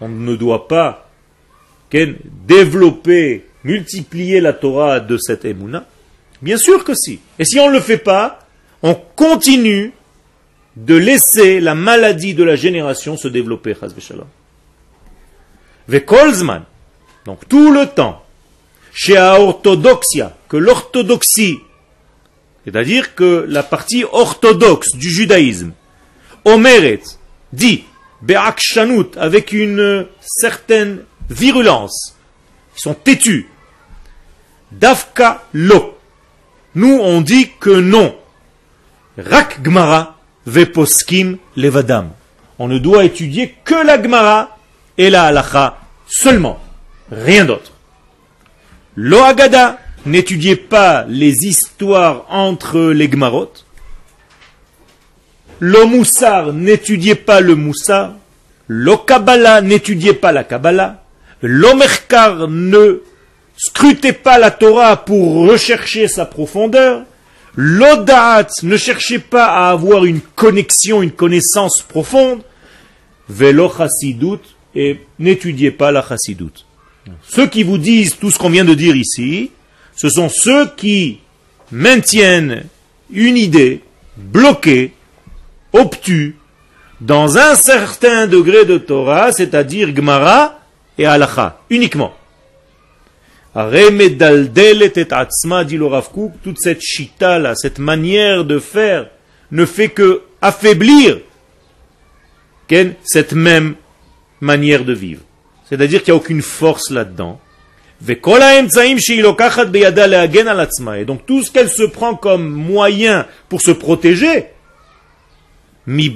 [0.10, 1.10] ne doit pas
[2.48, 5.86] développer, multiplier la Torah de cette Emouna
[6.42, 7.20] Bien sûr que si.
[7.40, 8.43] Et si on ne le fait pas,
[8.84, 9.94] on continue
[10.76, 13.76] de laisser la maladie de la génération se développer.
[15.88, 16.64] Vekolzman,
[17.26, 18.24] donc tout le temps,
[18.94, 21.60] chez orthodoxia, que l'orthodoxie,
[22.66, 25.72] c'est-à-dire que la partie orthodoxe du judaïsme,
[26.46, 27.02] Omeret,
[27.52, 27.86] dit,
[28.22, 32.18] Be'akshanut, avec une certaine virulence,
[32.76, 33.48] ils sont têtus,
[34.72, 35.98] Dafka lo.
[36.76, 38.16] Nous, on dit que non.
[39.18, 42.10] Rak Gmara veposkim levadam.
[42.60, 44.58] On ne doit étudier que la Gmara
[44.98, 46.60] et la halacha seulement,
[47.12, 47.72] rien d'autre.
[48.96, 53.52] Lo Agada, n'étudiez pas les histoires entre les Gmarot.
[55.60, 58.14] Lo Moussar, n'étudiez pas le Moussar.
[58.68, 61.04] Lo Kabbalah, n'étudiez pas la Kabbalah.
[61.42, 63.02] Lo Merkar, ne
[63.58, 67.04] scrutez pas la Torah pour rechercher sa profondeur.
[67.56, 72.42] L'odat, ne cherchez pas à avoir une connexion, une connaissance profonde.
[73.30, 74.42] Velo chassidut,
[74.76, 76.66] et n'étudiez pas la chassidut.
[77.28, 79.52] Ceux qui vous disent tout ce qu'on vient de dire ici,
[79.96, 81.20] ce sont ceux qui
[81.72, 82.64] maintiennent
[83.12, 83.82] une idée
[84.18, 84.94] bloquée,
[85.74, 86.36] obtue,
[87.02, 90.60] dans un certain degré de Torah, c'est-à-dire Gemara
[90.98, 92.14] et Halacha, uniquement
[95.66, 95.80] dit
[96.44, 99.10] toute cette chita là, cette manière de faire,
[99.52, 101.20] ne fait que affaiblir
[103.04, 103.76] cette même
[104.42, 105.22] manière de vivre.
[105.70, 107.40] C'est-à-dire qu'il n'y a aucune force là-dedans.
[108.08, 108.16] Et
[111.06, 114.46] donc tout ce qu'elle se prend comme moyen pour se protéger,
[115.88, 116.12] mais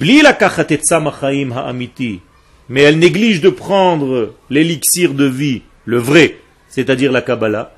[2.75, 6.37] elle néglige de prendre l'élixir de vie, le vrai,
[6.77, 7.71] c'est-à-dire la Kabbalah.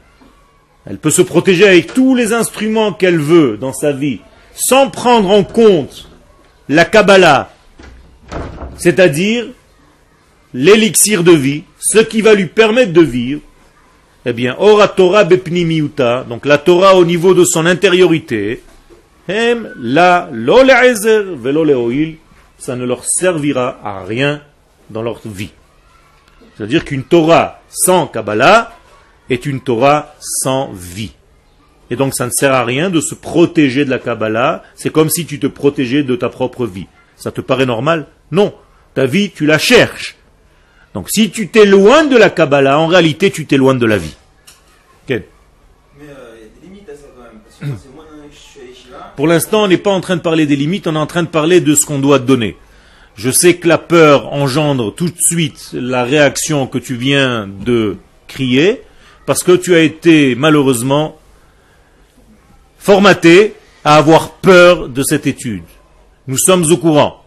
[0.85, 4.19] Elle peut se protéger avec tous les instruments qu'elle veut dans sa vie,
[4.53, 6.09] sans prendre en compte
[6.67, 7.49] la Kabbalah,
[8.77, 9.45] c'est-à-dire
[10.53, 13.39] l'élixir de vie, ce qui va lui permettre de vivre.
[14.25, 18.62] Eh bien, ora Torah bepnimiuta, donc la Torah au niveau de son intériorité,
[19.29, 20.57] hem la lo
[21.38, 21.65] velo
[22.57, 24.41] ça ne leur servira à rien
[24.89, 25.51] dans leur vie.
[26.57, 28.73] C'est-à-dire qu'une Torah sans Kabbalah,
[29.29, 31.11] est une Torah sans vie.
[31.91, 34.63] Et donc ça ne sert à rien de se protéger de la Kabbalah.
[34.75, 36.87] C'est comme si tu te protégeais de ta propre vie.
[37.15, 38.07] Ça te paraît normal?
[38.31, 38.53] Non.
[38.93, 40.15] Ta vie, tu la cherches.
[40.93, 44.15] Donc si tu t'éloignes de la Kabbalah, en réalité, tu t'éloignes de la vie.
[45.09, 45.23] Mais
[46.01, 46.15] il y a
[46.61, 47.75] des limites à ça quand même.
[49.15, 51.23] Pour l'instant, on n'est pas en train de parler des limites, on est en train
[51.23, 52.55] de parler de ce qu'on doit donner.
[53.15, 57.97] Je sais que la peur engendre tout de suite la réaction que tu viens de
[58.27, 58.81] crier,
[59.29, 61.19] parce que tu as été malheureusement
[62.79, 65.65] formaté à avoir peur de cette étude.
[66.25, 67.23] Nous sommes au courant.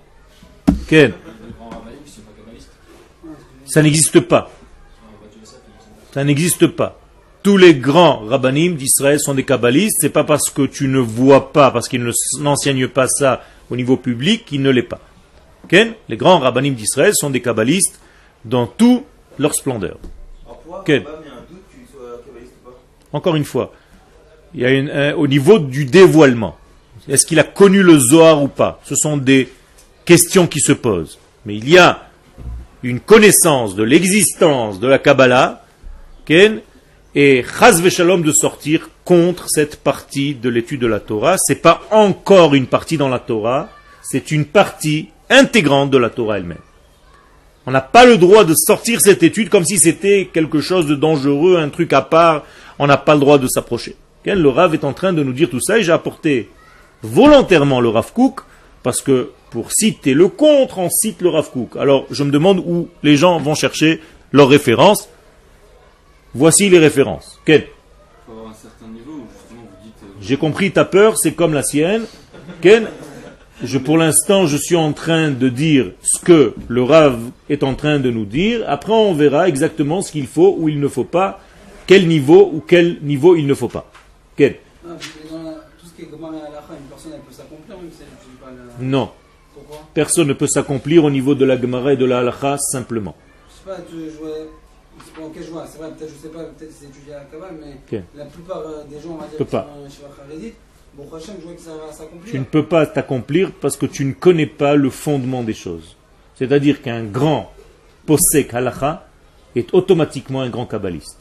[3.67, 4.51] Ça n'existe pas.
[6.13, 6.99] Ça n'existe pas.
[7.45, 9.99] Tous les grands rabbinim d'Israël sont des kabbalistes.
[10.01, 12.05] C'est pas parce que tu ne vois pas, parce qu'ils
[12.41, 14.99] n'enseignent pas ça au niveau public, qu'ils ne l'est pas.
[15.71, 18.01] Les grands rabbinim d'Israël sont des kabbalistes
[18.45, 19.05] dans toute
[19.39, 19.99] leur splendeur.
[23.13, 23.73] Encore une fois,
[24.55, 26.57] il y a au niveau du dévoilement.
[27.09, 29.49] Est-ce qu'il a connu le Zohar ou pas Ce sont des
[30.05, 31.19] questions qui se posent.
[31.45, 32.09] Mais il y a
[32.83, 35.63] une connaissance de l'existence de la Kabbalah,
[37.15, 41.37] et Chaz Shalom de sortir contre cette partie de l'étude de la Torah.
[41.39, 43.69] Ce n'est pas encore une partie dans la Torah,
[44.03, 46.59] c'est une partie intégrante de la Torah elle-même.
[47.67, 50.95] On n'a pas le droit de sortir cette étude comme si c'était quelque chose de
[50.95, 52.45] dangereux, un truc à part,
[52.79, 53.97] on n'a pas le droit de s'approcher.
[54.25, 56.49] Le Rav est en train de nous dire tout ça et j'ai apporté
[57.03, 58.41] volontairement le Rav Kook
[58.83, 61.77] parce que pour citer le contre, on cite le Rav Kook.
[61.77, 65.09] Alors je me demande où les gens vont chercher leurs références.
[66.35, 67.41] Voici les références.
[67.45, 67.67] Quel
[70.21, 72.05] J'ai compris ta peur, c'est comme la sienne.
[72.61, 72.89] Ken
[73.65, 77.75] je, pour l'instant, je suis en train de dire ce que le Rav est en
[77.75, 78.65] train de nous dire.
[78.67, 81.39] Après, on verra exactement ce qu'il faut ou il ne faut pas
[81.93, 83.85] quel niveau ou quel niveau il ne faut pas.
[84.35, 84.57] Quel
[88.81, 89.11] Non.
[89.93, 93.15] Personne ne peut s'accomplir au niveau de la Gemara et de la Halacha simplement.
[93.49, 94.49] Je sais pas, tu jouais.
[95.05, 97.19] C'est pas en quel joueur, c'est vrai, peut-être, je sais pas, peut-être c'est étudié à
[97.19, 99.67] la Kabbale, mais la plupart euh, des gens, on va dire, Peut qui pas.
[99.75, 100.53] sont chez la Kharedit,
[100.95, 102.31] bon, Hachem, je vois que ça va s'accomplir.
[102.31, 105.97] Tu ne peux pas t'accomplir parce que tu ne connais pas le fondement des choses.
[106.37, 107.53] C'est-à-dire qu'un grand
[108.07, 109.07] posek halacha
[109.57, 111.19] est automatiquement un grand kabbaliste.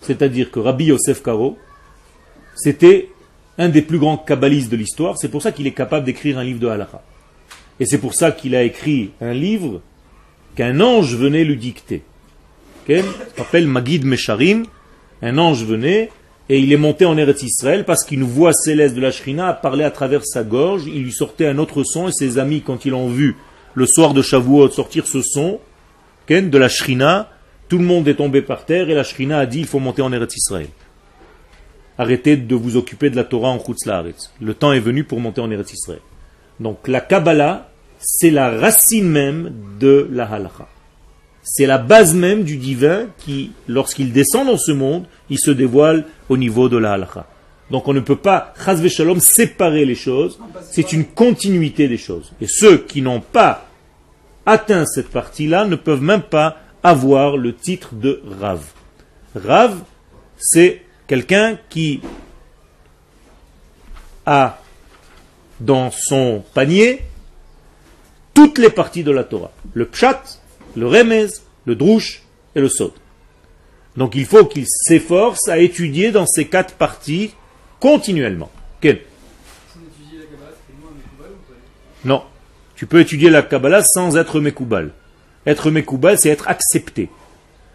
[0.00, 1.58] C'est-à-dire que Rabbi Yosef Karo,
[2.54, 3.08] c'était
[3.58, 5.16] un des plus grands kabbalistes de l'histoire.
[5.18, 7.02] C'est pour ça qu'il est capable d'écrire un livre de halacha.
[7.80, 9.80] Et c'est pour ça qu'il a écrit un livre
[10.54, 12.02] qu'un ange venait lui dicter.
[12.82, 12.96] Ok?
[12.96, 14.64] Ça s'appelle Magid Mesharim.
[15.22, 16.10] Un ange venait
[16.48, 19.54] et il est monté en Eretz Israël parce qu'une voix céleste de la Shrina a
[19.54, 20.84] parlé à travers sa gorge.
[20.86, 23.36] Il lui sortait un autre son et ses amis, quand ils l'ont vu
[23.74, 25.60] le soir de Shavuot sortir ce son
[26.28, 27.30] ok, de la Shrina,
[27.68, 30.02] tout le monde est tombé par terre et la Shrina a dit il faut monter
[30.02, 30.68] en Eretz Israël.
[31.98, 34.30] Arrêtez de vous occuper de la Torah en Chutz Laaretz.
[34.40, 36.00] Le temps est venu pour monter en Eretz Israël.
[36.60, 40.68] Donc la Kabbalah, c'est la racine même de la Halacha.
[41.42, 46.04] C'est la base même du divin qui, lorsqu'il descend dans ce monde, il se dévoile
[46.28, 47.26] au niveau de la Halacha.
[47.70, 50.38] Donc on ne peut pas, chas shalom, séparer les choses.
[50.70, 52.32] C'est une continuité des choses.
[52.40, 53.66] Et ceux qui n'ont pas
[54.44, 58.62] atteint cette partie-là ne peuvent même pas avoir le titre de Rav.
[59.34, 59.80] Rav,
[60.38, 62.00] c'est quelqu'un qui
[64.24, 64.60] a
[65.58, 67.02] dans son panier
[68.34, 69.50] toutes les parties de la Torah.
[69.74, 70.22] Le pshat,
[70.76, 71.26] le remez,
[71.64, 72.22] le drouche
[72.54, 72.92] et le sod.
[73.96, 77.32] Donc il faut qu'il s'efforce à étudier dans ces quatre parties
[77.80, 78.50] continuellement.
[78.80, 79.00] Quel
[82.04, 82.22] Non.
[82.76, 84.92] Tu peux étudier la Kabbalah sans être Mekoubal.
[85.46, 87.08] Être Mekoubal, c'est être accepté.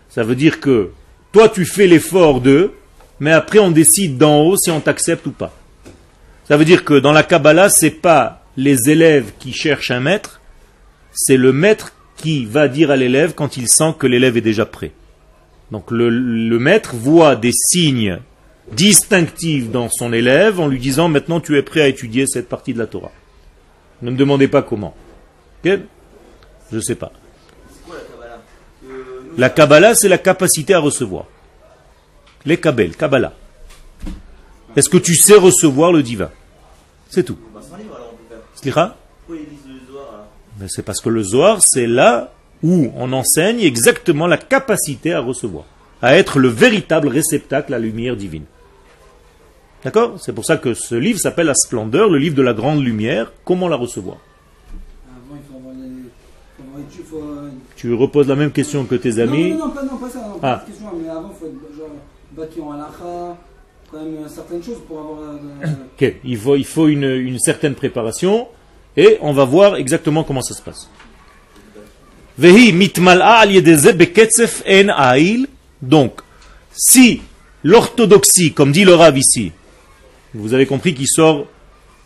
[0.09, 0.91] Ça veut dire que
[1.31, 2.71] toi, tu fais l'effort de,
[3.19, 5.53] mais après, on décide d'en haut si on t'accepte ou pas.
[6.47, 10.41] Ça veut dire que dans la Kabbalah, c'est pas les élèves qui cherchent un maître,
[11.13, 14.65] c'est le maître qui va dire à l'élève quand il sent que l'élève est déjà
[14.65, 14.91] prêt.
[15.71, 18.19] Donc le, maître voit des signes
[18.73, 22.73] distinctifs dans son élève en lui disant maintenant tu es prêt à étudier cette partie
[22.73, 23.11] de la Torah.
[24.01, 24.95] Ne me demandez pas comment.
[25.63, 25.79] Ok?
[26.71, 27.11] Je ne sais pas.
[29.37, 31.25] La Kabbalah, c'est la capacité à recevoir.
[32.45, 33.33] Les Kabel, Kabbalah.
[34.75, 36.29] Est-ce que tu sais recevoir le divin?
[37.09, 37.37] C'est tout.
[40.67, 42.31] C'est parce que le Zohar, c'est là
[42.63, 45.65] où on enseigne exactement la capacité à recevoir,
[46.01, 48.45] à être le véritable réceptacle à la lumière divine.
[49.83, 50.17] D'accord?
[50.19, 53.31] C'est pour ça que ce livre s'appelle La Splendeur, le livre de la grande lumière.
[53.43, 54.17] Comment la recevoir
[55.09, 55.89] Avant, il faut avoir les.
[56.55, 57.49] faut avoir étudié, faut, euh,
[57.81, 59.49] Tu reposes la même question que tes amis.
[59.53, 60.19] Non, non, non, pas, non, pas ça.
[60.19, 60.57] Non, Ah.
[60.57, 61.87] pas cette question, mais avant, il faut être genre,
[62.37, 63.37] battu en halakha,
[63.91, 65.19] quand même euh, certaines choses pour avoir.
[65.63, 65.67] euh,
[65.99, 68.47] Ok, il faut, il faut une, une certaine préparation
[68.95, 70.87] et on va voir exactement comment ça se passe.
[72.37, 75.47] Vehi mitmal'a al yedeze beketzef en ail.
[75.81, 76.21] Donc,
[76.71, 77.21] si
[77.63, 79.51] l'orthodoxie, comme dit le Rav ici,
[80.35, 81.47] vous avez compris qu'il sort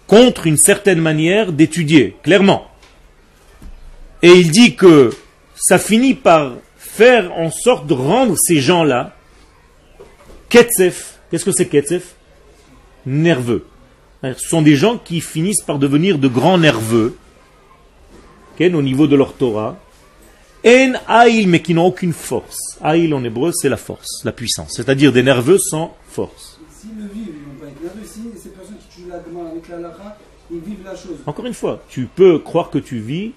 [0.07, 2.67] contre une certaine manière d'étudier, clairement.
[4.21, 5.11] Et il dit que
[5.55, 9.15] ça finit par faire en sorte de rendre ces gens-là
[10.49, 11.19] ketzef.
[11.29, 12.15] Qu'est-ce que c'est ketzef
[13.05, 13.65] Nerveux.
[14.23, 17.15] Ce sont des gens qui finissent par devenir de grands nerveux
[18.55, 19.77] ok, au niveau de leur Torah.
[20.65, 22.57] En aïl, mais qui n'ont aucune force.
[22.81, 24.73] Aïl en hébreu, c'est la force, la puissance.
[24.75, 26.59] C'est-à-dire des nerveux sans force.
[26.83, 28.07] Le vivent, ils vont pas être nerveux.
[28.07, 29.63] Si ces personnes qui tuent la avec
[30.51, 31.17] ils vivent la chose.
[31.25, 33.33] Encore une fois, tu peux croire que tu vis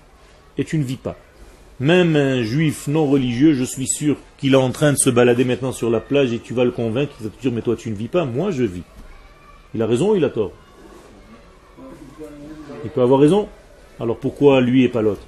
[0.57, 1.17] et tu ne vis pas.
[1.81, 5.45] Même un juif non religieux, je suis sûr qu'il est en train de se balader
[5.45, 7.77] maintenant sur la plage et tu vas le convaincre, il va te dire mais toi
[7.77, 8.83] tu ne vis pas, moi je vis.
[9.75, 10.53] Il a raison ou il a tort?
[12.85, 13.49] Il peut avoir raison.
[14.01, 15.23] Alors pourquoi lui et pas l'autre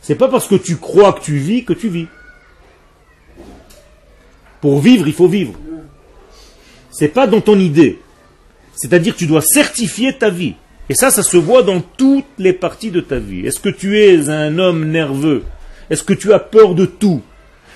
[0.00, 2.06] C'est pas parce que tu crois que tu vis que tu vis.
[4.60, 5.54] Pour vivre, il faut vivre.
[6.90, 8.00] C'est pas dans ton idée.
[8.74, 10.54] C'est-à-dire tu dois certifier ta vie.
[10.88, 13.46] Et ça, ça se voit dans toutes les parties de ta vie.
[13.46, 15.44] Est-ce que tu es un homme nerveux?
[15.90, 17.20] Est-ce que tu as peur de tout?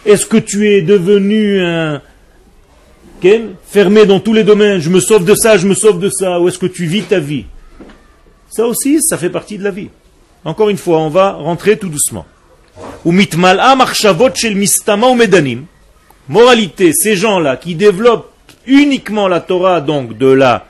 [0.07, 2.01] Est-ce que tu es devenu un
[3.21, 4.81] Ken, fermé dans tous les domaines?
[4.81, 6.41] Je me sauve de ça, je me sauve de ça.
[6.41, 7.45] Ou est-ce que tu vis ta vie?
[8.51, 9.91] Ça aussi, ça fait partie de la vie.
[10.45, 12.27] Encore une fois, on va rentrer tout doucement.
[16.29, 18.33] Moralité, ces gens-là qui développent
[18.67, 20.67] uniquement la Torah, donc de la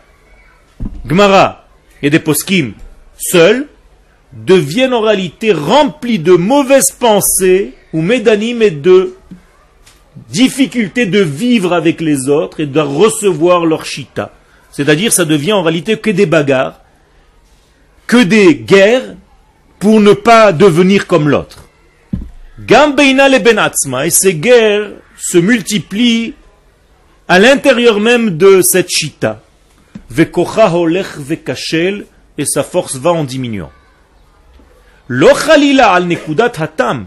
[1.09, 1.61] Gemara
[2.03, 2.72] et des poskim
[3.16, 3.68] seuls,
[4.32, 9.14] deviennent en réalité remplis de mauvaises pensées ou médanim et de
[10.30, 14.32] difficulté de vivre avec les autres et de recevoir leur chita.
[14.70, 16.80] C'est-à-dire, ça devient en réalité que des bagarres,
[18.07, 19.14] que des guerres,
[19.78, 21.64] pour ne pas devenir comme l'autre.
[22.61, 26.34] Gambeina le benatzma, et ces guerres se multiplient
[27.26, 29.42] à l'intérieur même de cette chita.
[32.38, 33.70] Et sa force va en diminuant.
[35.08, 37.06] Lo chalila al nekudat hatam.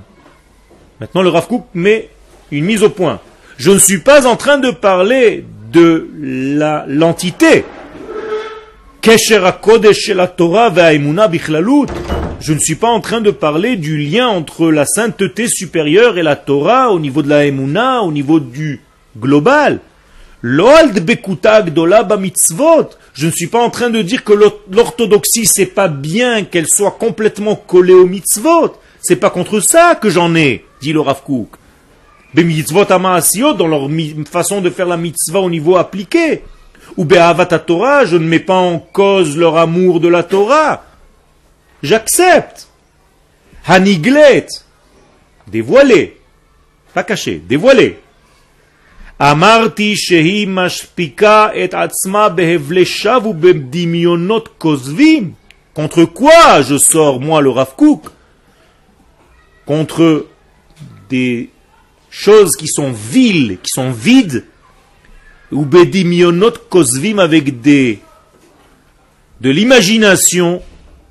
[0.99, 2.09] Maintenant le Rav Kook met
[2.51, 3.19] une mise au point.
[3.57, 7.65] Je ne suis pas en train de parler de la l'entité.
[9.03, 9.11] Je
[12.53, 16.35] ne suis pas en train de parler du lien entre la sainteté supérieure et la
[16.35, 18.81] Torah au niveau de la Emouna, au niveau du
[19.17, 19.79] global.
[23.13, 26.67] Je ne suis pas en train de dire que l'or- l'orthodoxie c'est pas bien qu'elle
[26.67, 28.75] soit complètement collée aux mitzvot.
[29.01, 31.49] C'est pas contre ça que j'en ai, dit le Rav Kook.
[32.35, 33.89] Dans leur
[34.31, 36.43] façon de faire la mitzvah au niveau appliqué.
[36.95, 40.83] Ou be'avat Torah, je ne mets pas en cause leur amour de la Torah.
[41.81, 42.67] J'accepte.
[43.65, 44.45] Haniglet,
[45.47, 46.19] dévoilé,
[46.93, 47.97] pas caché, dévoilé.
[49.18, 55.32] Amarti shehi mashpika et atzma behevleshav ou bemdimionot kozvim.
[55.74, 58.06] Contre quoi je sors, moi, le Rav Kook
[59.66, 60.26] Contre
[61.08, 61.50] des
[62.10, 64.44] choses qui sont viles, qui sont vides,
[65.52, 68.00] ou bedimionot kozvim avec des,
[69.40, 70.62] de l'imagination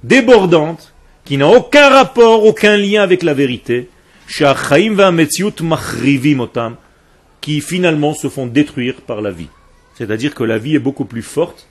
[0.04, 0.94] débordante,
[1.26, 3.88] qui n'a aucun rapport, aucun lien avec la vérité,
[4.28, 6.74] שהחיים והמציאות מחריבים אותם,
[7.45, 9.51] qui finalement se font détruire par la vie.
[9.97, 11.69] C'est-à-dire que la vie est beaucoup plus forte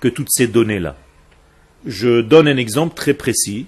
[0.00, 0.96] que toutes ces données-là.
[1.84, 3.66] Je donne un exemple très précis,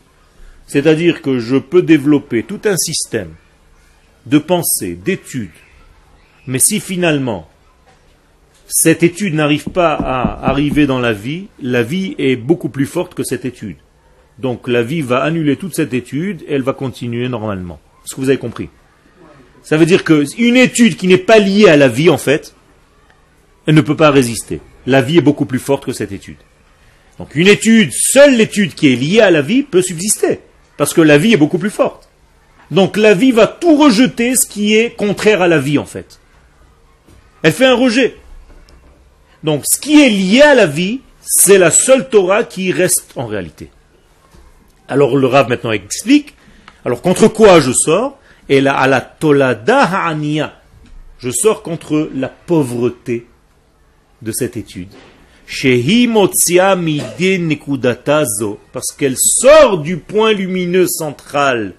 [0.66, 3.34] c'est-à-dire que je peux développer tout un système
[4.24, 5.50] de pensée, d'études,
[6.46, 7.46] mais si finalement
[8.66, 13.12] cette étude n'arrive pas à arriver dans la vie, la vie est beaucoup plus forte
[13.12, 13.76] que cette étude.
[14.38, 17.80] Donc la vie va annuler toute cette étude et elle va continuer normalement.
[18.02, 18.70] Est-ce que vous avez compris?
[19.64, 22.54] Ça veut dire qu'une étude qui n'est pas liée à la vie, en fait,
[23.66, 24.60] elle ne peut pas résister.
[24.86, 26.36] La vie est beaucoup plus forte que cette étude.
[27.18, 30.40] Donc une étude, seule l'étude qui est liée à la vie peut subsister.
[30.76, 32.08] Parce que la vie est beaucoup plus forte.
[32.70, 36.20] Donc la vie va tout rejeter ce qui est contraire à la vie, en fait.
[37.42, 38.16] Elle fait un rejet.
[39.42, 43.26] Donc ce qui est lié à la vie, c'est la seule Torah qui reste en
[43.26, 43.70] réalité.
[44.88, 46.34] Alors le Rav maintenant explique.
[46.84, 48.18] Alors contre quoi je sors?
[48.48, 50.60] Et là, à la tolada ha'aniya.
[51.18, 53.26] Je sors contre la pauvreté
[54.22, 54.88] de cette étude.
[58.72, 61.74] Parce qu'elle sort du point lumineux central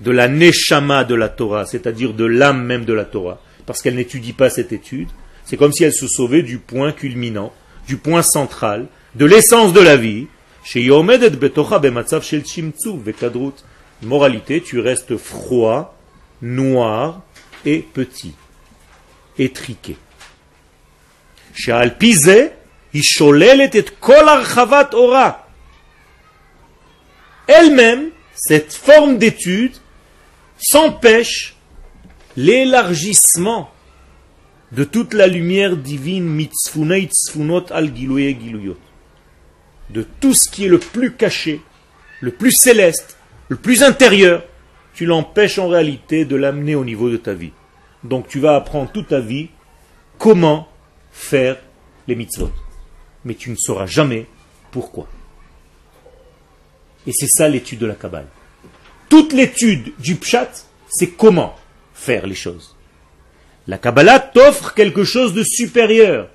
[0.00, 3.40] de la neshama de la Torah, c'est-à-dire de l'âme même de la Torah.
[3.66, 5.08] Parce qu'elle n'étudie pas cette étude.
[5.44, 7.52] C'est comme si elle se sauvait du point culminant,
[7.86, 10.26] du point central, de l'essence de la vie.
[14.04, 15.96] Moralité, tu restes froid,
[16.42, 17.22] noir
[17.64, 18.34] et petit,
[19.38, 19.96] étriqué.
[27.46, 29.74] Elle-même, cette forme d'étude,
[30.58, 31.56] s'empêche
[32.36, 33.70] l'élargissement
[34.72, 36.46] de toute la lumière divine
[37.70, 38.76] al gilouyot.
[39.90, 41.60] De tout ce qui est le plus caché,
[42.20, 43.16] le plus céleste,
[43.48, 44.42] le plus intérieur,
[44.94, 47.52] tu l'empêches en réalité de l'amener au niveau de ta vie.
[48.02, 49.48] Donc tu vas apprendre toute ta vie
[50.18, 50.68] comment
[51.10, 51.56] faire
[52.06, 52.50] les mitzvot.
[53.24, 54.26] Mais tu ne sauras jamais
[54.70, 55.06] pourquoi.
[57.06, 58.26] Et c'est ça l'étude de la Kabbale.
[59.08, 60.50] Toute l'étude du Pshat,
[60.88, 61.54] c'est comment
[61.92, 62.76] faire les choses.
[63.66, 66.28] La Kabbalah t'offre quelque chose de supérieur.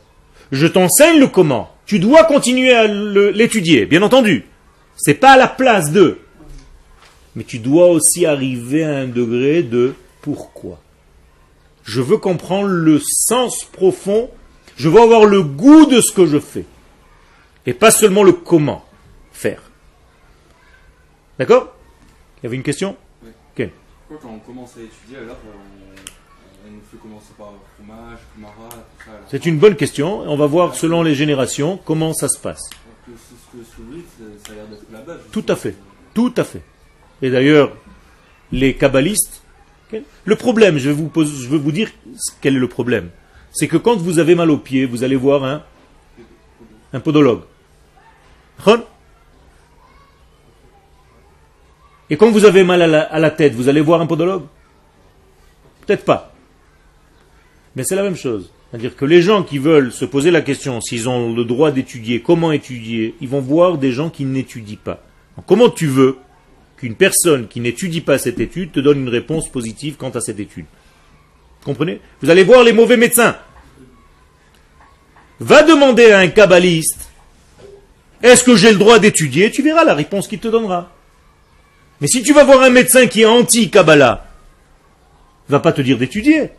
[0.51, 1.75] Je t'enseigne le comment.
[1.85, 4.45] Tu dois continuer à l'étudier, bien entendu.
[4.95, 6.19] C'est pas à la place de.
[7.35, 10.79] Mais tu dois aussi arriver à un degré de pourquoi.
[11.83, 14.29] Je veux comprendre le sens profond.
[14.75, 16.65] Je veux avoir le goût de ce que je fais.
[17.65, 18.85] Et pas seulement le comment
[19.31, 19.61] faire.
[21.37, 21.75] D'accord?
[22.37, 22.95] Il y avait une question?
[23.23, 23.69] Oui.
[24.09, 29.11] Quand on commence à étudier, alors on, nous fait commencer par fromage, kumara, tout ça.
[29.11, 30.21] alors C'est une bonne question.
[30.21, 32.69] On va voir selon les générations comment ça se passe.
[35.31, 35.75] Tout à fait.
[36.13, 36.61] Tout à fait.
[37.21, 37.75] Et d'ailleurs,
[38.51, 39.43] les kabbalistes,
[40.25, 41.89] le problème, je vous, je vais vous dire
[42.41, 43.09] quel est le problème.
[43.51, 47.41] C'est que quand vous avez mal aux pieds, vous allez voir un, podologue.
[52.09, 54.43] Et quand vous avez mal à la, tête, vous allez voir un podologue?
[55.85, 56.33] Peut-être pas.
[57.75, 58.51] Mais c'est la même chose.
[58.69, 62.21] C'est-à-dire que les gens qui veulent se poser la question s'ils ont le droit d'étudier,
[62.21, 65.03] comment étudier, ils vont voir des gens qui n'étudient pas.
[65.47, 66.17] Comment tu veux
[66.79, 70.39] qu'une personne qui n'étudie pas cette étude te donne une réponse positive quant à cette
[70.39, 70.65] étude.
[71.65, 71.99] Comprenez?
[72.21, 73.35] Vous allez voir les mauvais médecins.
[75.41, 77.09] Va demander à un kabbaliste,
[78.23, 79.51] est-ce que j'ai le droit d'étudier?
[79.51, 80.91] Tu verras la réponse qu'il te donnera.
[82.01, 84.25] Mais si tu vas voir un médecin qui est anti-Kabbalah,
[85.47, 86.51] il va pas te dire d'étudier.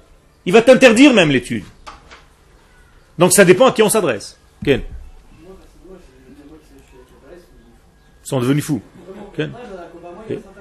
[0.44, 1.64] Il va t'interdire même l'étude.
[3.18, 4.38] Donc ça dépend à qui on s'adresse.
[4.64, 4.82] Ken?
[8.22, 8.82] Ils sont devenus fous.
[9.36, 10.60] Ken Ouais, j'en ai un copain, moi, il y a certains-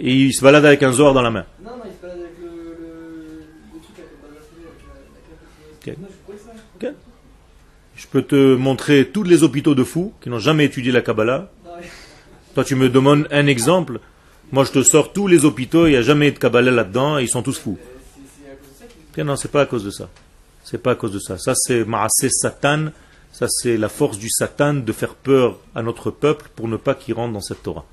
[0.00, 1.44] Et ils se baladent avec un zohar dans la main.
[1.62, 3.44] Non, non, il se balade avec le, le,
[3.74, 5.24] le truc avec le avec
[5.86, 5.98] la, la cape.
[6.80, 6.82] Ok.
[6.82, 6.94] Non,
[7.96, 11.50] je peux te montrer tous les hôpitaux de fous qui n'ont jamais étudié la Kabbalah.
[11.64, 11.86] Non, mais-
[12.54, 14.00] Toi, tu me demandes un exemple.
[14.52, 17.22] Moi, je te sors tous les hôpitaux, il n'y a jamais de Kabbalah là-dedans, et
[17.22, 17.78] ils sont tous fous.
[17.80, 19.90] euh, c'est c'est à cause de ça qu'il Ok, Non, c'est pas à cause de
[19.90, 20.08] ça.
[20.64, 21.38] C'est pas à cause de ça.
[21.38, 22.86] Ça, c'est Maasé Satan.
[23.32, 26.94] Ça, c'est la force du Satan de faire peur à notre peuple pour ne pas
[26.94, 27.84] qu'il rentre dans cette Torah.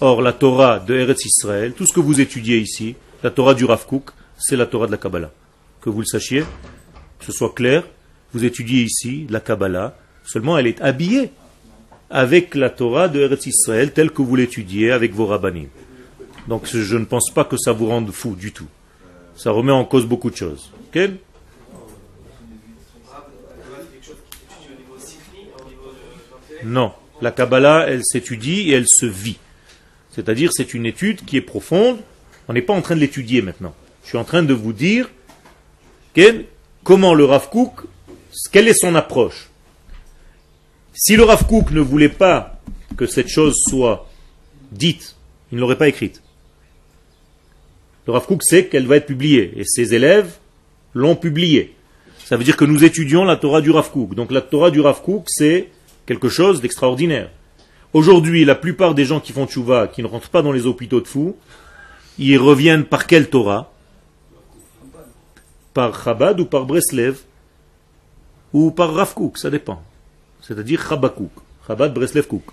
[0.00, 2.94] Or, la Torah de Eretz Israël, tout ce que vous étudiez ici,
[3.24, 5.32] la Torah du Rav Kook, c'est la Torah de la Kabbalah.
[5.80, 6.44] Que vous le sachiez,
[7.18, 7.82] que ce soit clair,
[8.32, 11.30] vous étudiez ici la Kabbalah, seulement elle est habillée
[12.10, 15.68] avec la Torah de Eretz Israël telle que vous l'étudiez avec vos rabbinim.
[16.46, 18.68] Donc je ne pense pas que ça vous rende fou du tout.
[19.34, 20.70] Ça remet en cause beaucoup de choses.
[20.88, 21.10] Ok
[26.64, 26.92] Non.
[27.20, 29.38] La Kabbalah, elle s'étudie et elle se vit.
[30.18, 31.98] C'est-à-dire, c'est une étude qui est profonde.
[32.48, 33.72] On n'est pas en train de l'étudier maintenant.
[34.02, 35.08] Je suis en train de vous dire
[36.82, 37.82] comment le Rav Kook,
[38.50, 39.48] quelle est son approche?
[40.92, 42.60] Si le Rav Kook ne voulait pas
[42.96, 44.10] que cette chose soit
[44.72, 45.14] dite,
[45.52, 46.20] il ne l'aurait pas écrite.
[48.08, 50.32] Le Rav Kook sait qu'elle va être publiée et ses élèves
[50.94, 51.76] l'ont publiée.
[52.24, 54.16] Ça veut dire que nous étudions la Torah du Rav Kook.
[54.16, 55.68] Donc la Torah du Rav Kook, c'est
[56.06, 57.30] quelque chose d'extraordinaire.
[57.92, 61.00] Aujourd'hui, la plupart des gens qui font tchouva, qui ne rentrent pas dans les hôpitaux
[61.00, 61.36] de fous,
[62.18, 63.72] ils reviennent par quelle Torah?
[65.72, 67.18] Par Chabad ou par Breslev?
[68.52, 69.82] Ou par Rav Kook, ça dépend.
[70.42, 71.32] C'est-à-dire Chabakouk.
[71.66, 72.44] Chabad, Breslev, Kouk.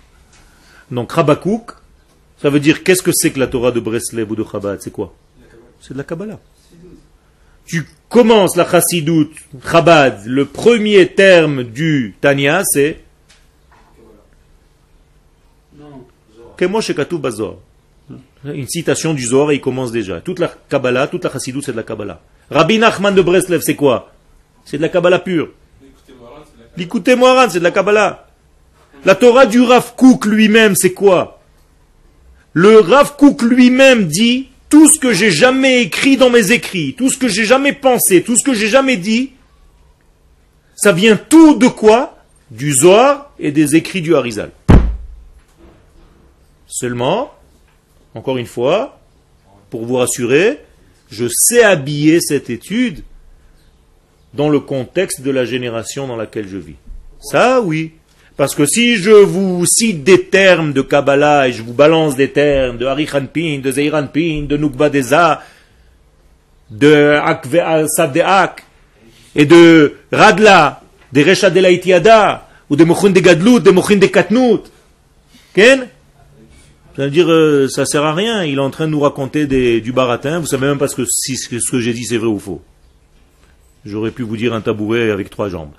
[0.90, 1.72] Donc Chabakouk,
[2.40, 4.80] ça veut dire qu'est-ce que c'est que la Torah de Breslev ou de Chabad?
[4.80, 5.14] C'est quoi?
[5.80, 6.38] C'est de la Kabbalah.
[7.64, 9.30] Tu commences la Chassidut,
[9.70, 13.02] Chabad, le premier terme du Tanya, c'est
[15.78, 16.06] Non, non.
[16.06, 16.45] Kemo Shekatu Bazor.
[18.44, 20.20] Une citation du Zohar et il commence déjà.
[20.20, 22.20] Toute la Kabbalah, toute la Chassidut, c'est de la Kabbalah.
[22.50, 24.12] Rabbi Nachman de Breslev, c'est quoi?
[24.64, 25.48] C'est de la Kabbalah pure.
[26.76, 28.28] L'écoutez Moharan, c'est de la Kabbalah.
[29.04, 31.40] La Torah du Rav Kook lui-même, c'est quoi?
[32.52, 37.10] Le Rav Kook lui-même dit tout ce que j'ai jamais écrit dans mes écrits, tout
[37.10, 39.32] ce que j'ai jamais pensé, tout ce que j'ai jamais dit,
[40.74, 42.18] ça vient tout de quoi?
[42.50, 44.50] Du Zohar et des écrits du Harizal.
[46.78, 47.32] Seulement,
[48.14, 49.00] encore une fois,
[49.70, 50.60] pour vous rassurer,
[51.10, 53.02] je sais habiller cette étude
[54.34, 56.74] dans le contexte de la génération dans laquelle je vis.
[57.18, 57.92] Ça, oui.
[58.36, 62.30] Parce que si je vous cite des termes de Kabbalah et je vous balance des
[62.30, 65.42] termes de Harichanpin, de Zeiranpin, de Nukbadeza,
[66.68, 68.64] de Akve Sadeak
[69.34, 71.62] et de Radla, des Recha de
[72.68, 74.64] ou des Mochin de Gadlut, des Mochin de Katnout,
[76.96, 78.44] Ken ça veut dire, euh, ça sert à rien.
[78.44, 80.40] Il est en train de nous raconter du baratin.
[80.40, 82.62] Vous savez même pas ce que, si ce que j'ai dit c'est vrai ou faux.
[83.84, 85.72] J'aurais pu vous dire un tabouret avec trois jambes.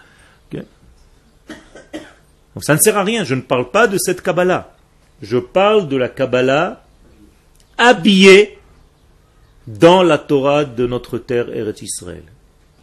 [2.57, 3.23] Donc ça ne sert à rien.
[3.23, 4.75] Je ne parle pas de cette Kabbalah.
[5.21, 6.83] Je parle de la Kabbalah
[7.77, 8.57] habillée
[9.67, 12.23] dans la Torah de notre terre Eretz Israël.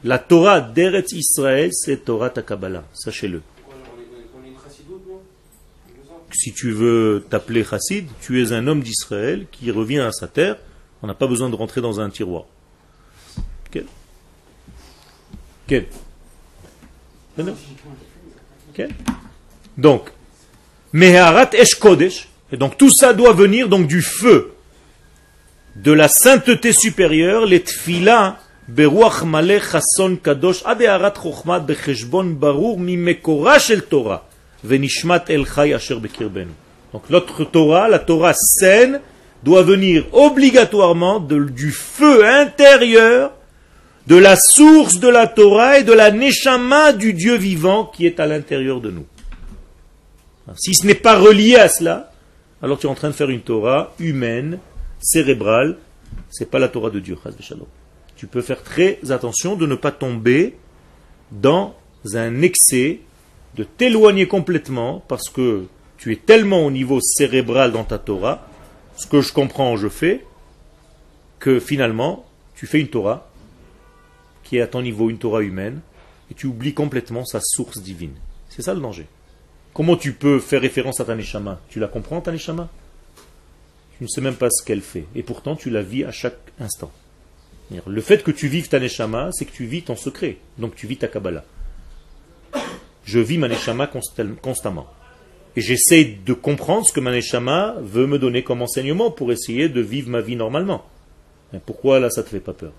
[0.05, 2.85] La Torah d'Eretz Israël, c'est Torah ta Kabbalah.
[2.93, 3.43] Sachez-le.
[3.67, 5.23] On est une chassidoute, non
[6.37, 10.57] si tu veux t'appeler chassid, tu es un homme d'Israël qui revient à sa terre.
[11.03, 12.45] On n'a pas besoin de rentrer dans un tiroir.
[13.71, 13.87] Quel
[15.67, 15.87] Quel
[18.75, 18.91] Quel
[19.77, 20.11] Donc,
[20.93, 24.55] Meharat Esh Kodesh, et donc tout ça doit venir donc du feu,
[25.77, 33.59] de la sainteté supérieure, les tfila, beruach maleh chasson kadosh, adeharat chokhmat becheshbon barur mimekora
[33.59, 34.29] shel Torah.
[36.93, 39.01] Donc notre Torah, la Torah saine,
[39.43, 43.33] doit venir obligatoirement du feu intérieur,
[44.07, 48.21] de la source de la Torah et de la neshama du Dieu vivant qui est
[48.21, 49.07] à l'intérieur de nous.
[50.57, 52.13] Si ce n'est pas relié à cela,
[52.63, 54.59] alors tu es en train de faire une Torah humaine,
[55.01, 55.77] cérébrale,
[56.31, 57.17] c'est pas la Torah de Dieu.
[58.17, 60.57] Tu peux faire très attention de ne pas tomber
[61.31, 61.75] dans
[62.15, 63.01] un excès
[63.57, 68.49] de t'éloigner complètement parce que tu es tellement au niveau cérébral dans ta Torah
[68.97, 70.25] ce que je comprends, je fais,
[71.39, 72.25] que finalement,
[72.55, 73.29] tu fais une Torah
[74.45, 75.81] qui est à ton niveau une Torah humaine,
[76.31, 78.15] et tu oublies complètement sa source divine.
[78.51, 79.07] C'est ça le danger.
[79.73, 81.61] Comment tu peux faire référence à ta Neshama?
[81.69, 82.69] Tu la comprends, ta Neshama?
[83.97, 86.39] Tu ne sais même pas ce qu'elle fait, et pourtant tu la vis à chaque
[86.61, 86.93] instant.
[87.87, 90.99] Le fait que tu vives ta c'est que tu vis ton secret, donc tu vis
[90.99, 91.45] ta Kabbalah.
[93.05, 94.87] Je vis ma Neshama constal- constamment.
[95.57, 99.69] Et j'essaie de comprendre ce que ma Neshama veut me donner comme enseignement pour essayer
[99.69, 100.85] de vivre ma vie normalement.
[101.53, 102.73] Mais pourquoi là ça te fait pas peur?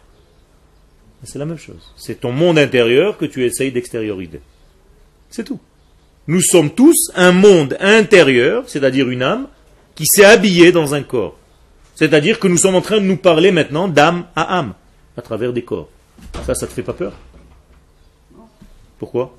[1.24, 1.94] C'est la même chose.
[1.96, 4.42] C'est ton monde intérieur que tu essayes d'extérioriser.
[5.30, 5.60] C'est tout.
[6.28, 9.48] Nous sommes tous un monde intérieur, c'est-à-dire une âme,
[9.96, 11.38] qui s'est habillée dans un corps.
[11.96, 14.74] C'est-à-dire que nous sommes en train de nous parler maintenant d'âme à âme,
[15.16, 15.88] à travers des corps.
[16.46, 17.14] Ça, ça te fait pas peur?
[19.00, 19.36] Pourquoi?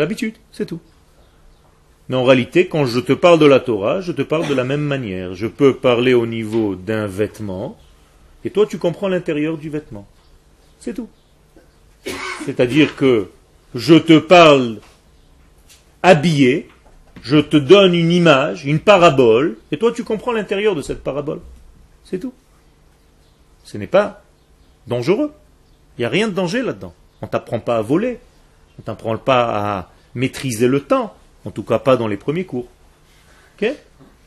[0.00, 0.80] L'habitude, c'est tout.
[2.08, 4.64] Mais en réalité, quand je te parle de la Torah, je te parle de la
[4.64, 5.34] même manière.
[5.34, 7.76] Je peux parler au niveau d'un vêtement,
[8.44, 10.06] et toi tu comprends l'intérieur du vêtement.
[10.80, 11.08] C'est tout.
[12.46, 13.28] C'est-à-dire que
[13.74, 14.78] je te parle
[16.02, 16.68] habillé,
[17.22, 21.40] je te donne une image, une parabole, et toi tu comprends l'intérieur de cette parabole.
[22.04, 22.32] C'est tout.
[23.64, 24.22] Ce n'est pas
[24.86, 25.32] dangereux.
[25.98, 26.94] Il n'y a rien de danger là-dedans.
[27.20, 28.18] On ne t'apprend pas à voler,
[28.78, 31.14] on t'apprend pas à maîtriser le temps,
[31.44, 32.68] en tout cas pas dans les premiers cours.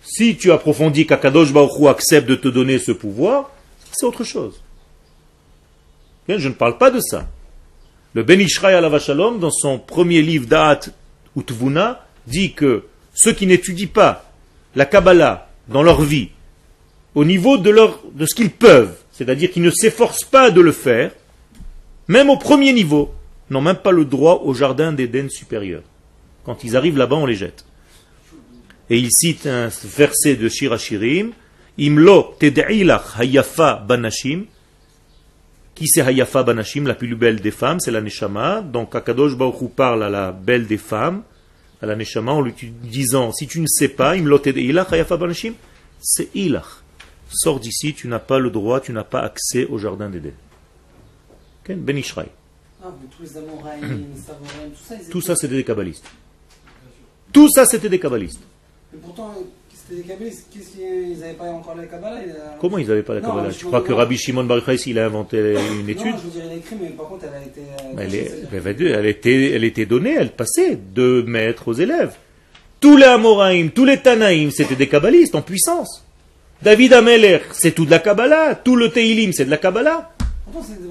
[0.03, 3.51] Si tu approfondis qu'Akadosh Baruch accepte de te donner ce pouvoir,
[3.91, 4.61] c'est autre chose.
[6.27, 7.27] Je ne parle pas de ça.
[8.13, 10.81] Le Ben Ishraï Shalom, dans son premier livre Da'at
[11.35, 14.31] Utvuna, dit que ceux qui n'étudient pas
[14.75, 16.29] la Kabbalah dans leur vie,
[17.15, 17.73] au niveau de,
[18.13, 21.11] de ce qu'ils peuvent, c'est-à-dire qu'ils ne s'efforcent pas de le faire,
[22.07, 23.13] même au premier niveau,
[23.51, 25.83] n'ont même pas le droit au jardin d'Éden supérieur.
[26.43, 27.65] Quand ils arrivent là-bas, on les jette.
[28.89, 31.31] Et il cite un verset de Shirachirim,
[31.77, 34.45] Imlo ted'ilach hayafa banashim,
[35.81, 38.61] qui c'est Hayafa Banashim, la plus belle des femmes, c'est la Neshama.
[38.61, 41.23] Donc Akadosh Baruch parle à la belle des femmes,
[41.81, 45.53] à la Neshama, en lui disant, si tu ne sais pas, Imloted Ilach Hayafa Banashim,
[45.99, 46.83] c'est Ilach.
[47.31, 50.33] Sors d'ici, tu n'as pas le droit, tu n'as pas accès au jardin d'Éden.
[51.63, 51.75] Ok?
[51.77, 52.27] Ben Ishraï.
[52.83, 53.81] Ah, mais tous les Amoraïm,
[54.25, 56.05] Savoraïm, tout ça, ils Tout étaient- ça, c'était des kabbalistes.
[57.31, 58.39] Tout ça, c'était des kabbalistes.
[58.91, 59.33] Mais pourtant,
[59.73, 60.47] c'était des kabbalistes.
[60.53, 62.19] Qu'est-ce qu'ils n'avaient pas encore la Kabbalah
[62.59, 64.99] Comment ils n'avaient pas la Kabbalah Tu je crois que Rabbi Shimon Bar Yochai, il
[64.99, 67.41] a inventé une étude Non, je veux dire, il a écrit, mais par contre, elle
[67.41, 67.61] a été.
[67.61, 72.15] euh, Elle, est- elle était, elle était donnée, elle passait de maître aux élèves.
[72.81, 76.03] Tous les Amoraïm, tous les Tanaïm, c'était des kabbalistes en puissance.
[76.61, 78.55] David Ameler, c'est tout de la Kabbalah.
[78.55, 80.11] Tout le Teilim, c'est de la Kabbalah.
[80.51, 80.87] Pourtant, c'est des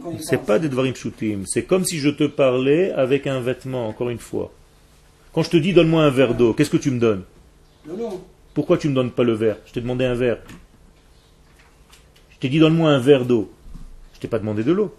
[0.00, 1.44] quand pas des Dvarim Shutim.
[1.46, 4.52] C'est comme si je te parlais avec un vêtement, encore une fois.
[5.32, 7.22] Quand je te dis donne-moi un verre d'eau, qu'est-ce que tu me donnes
[7.86, 8.22] Lolo.
[8.52, 10.38] Pourquoi tu me donnes pas le verre Je t'ai demandé un verre.
[12.30, 13.50] Je t'ai dit donne-moi un verre d'eau.
[14.14, 14.94] Je t'ai pas demandé de l'eau.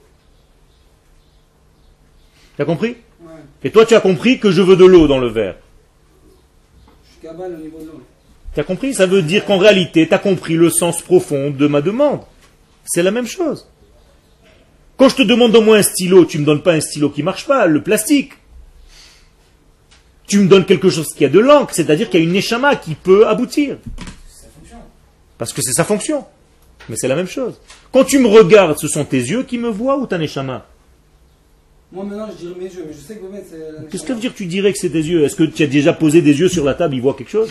[2.55, 3.31] Tu as compris Ouais.
[3.63, 5.55] Et toi, tu as compris que je veux de l'eau dans le verre.
[7.05, 8.01] Je suis au niveau de l'eau.
[8.55, 11.67] Tu as compris Ça veut dire qu'en réalité, tu as compris le sens profond de
[11.67, 12.21] ma demande.
[12.85, 13.67] C'est la même chose.
[15.03, 17.45] Quand je te demande donne-moi un stylo, tu me donnes pas un stylo qui marche
[17.45, 18.31] pas, le plastique.
[20.27, 22.77] Tu me donnes quelque chose qui a de l'encre, c'est-à-dire qu'il y a une échama
[22.77, 23.79] qui peut aboutir.
[25.37, 26.23] Parce que c'est sa fonction.
[26.87, 27.59] Mais c'est la même chose.
[27.91, 30.65] Quand tu me regardes, ce sont tes yeux qui me voient ou ta neshama
[31.91, 33.57] Moi, maintenant, je dirais mes yeux, mais je sais que c'est.
[33.73, 35.25] la Qu'est-ce que veut dire que tu dirais que c'est tes yeux?
[35.25, 37.49] Est-ce que tu as déjà posé des yeux sur la table, ils voient quelque chose?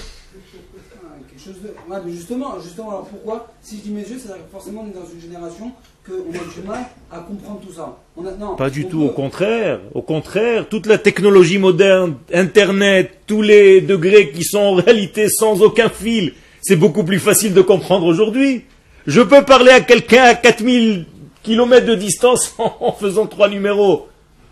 [1.04, 1.68] Ah, quelque chose de.
[1.92, 4.90] Ouais, mais justement, justement, alors pourquoi Si je dis mes yeux, c'est-à-dire que forcément, on
[4.90, 5.70] est dans une génération
[6.06, 6.80] qu'on a du mal
[7.10, 7.96] à comprendre tout ça.
[8.16, 8.32] On a...
[8.32, 9.80] non, Pas du on tout, peut- au contraire.
[9.94, 15.62] Au contraire, toute la technologie moderne, Internet, tous les degrés qui sont en réalité sans
[15.62, 18.64] aucun fil, c'est beaucoup plus facile de comprendre aujourd'hui.
[19.06, 21.06] Je peux parler à quelqu'un à 4000
[21.42, 24.08] kilomètres de distance en faisant trois numéros.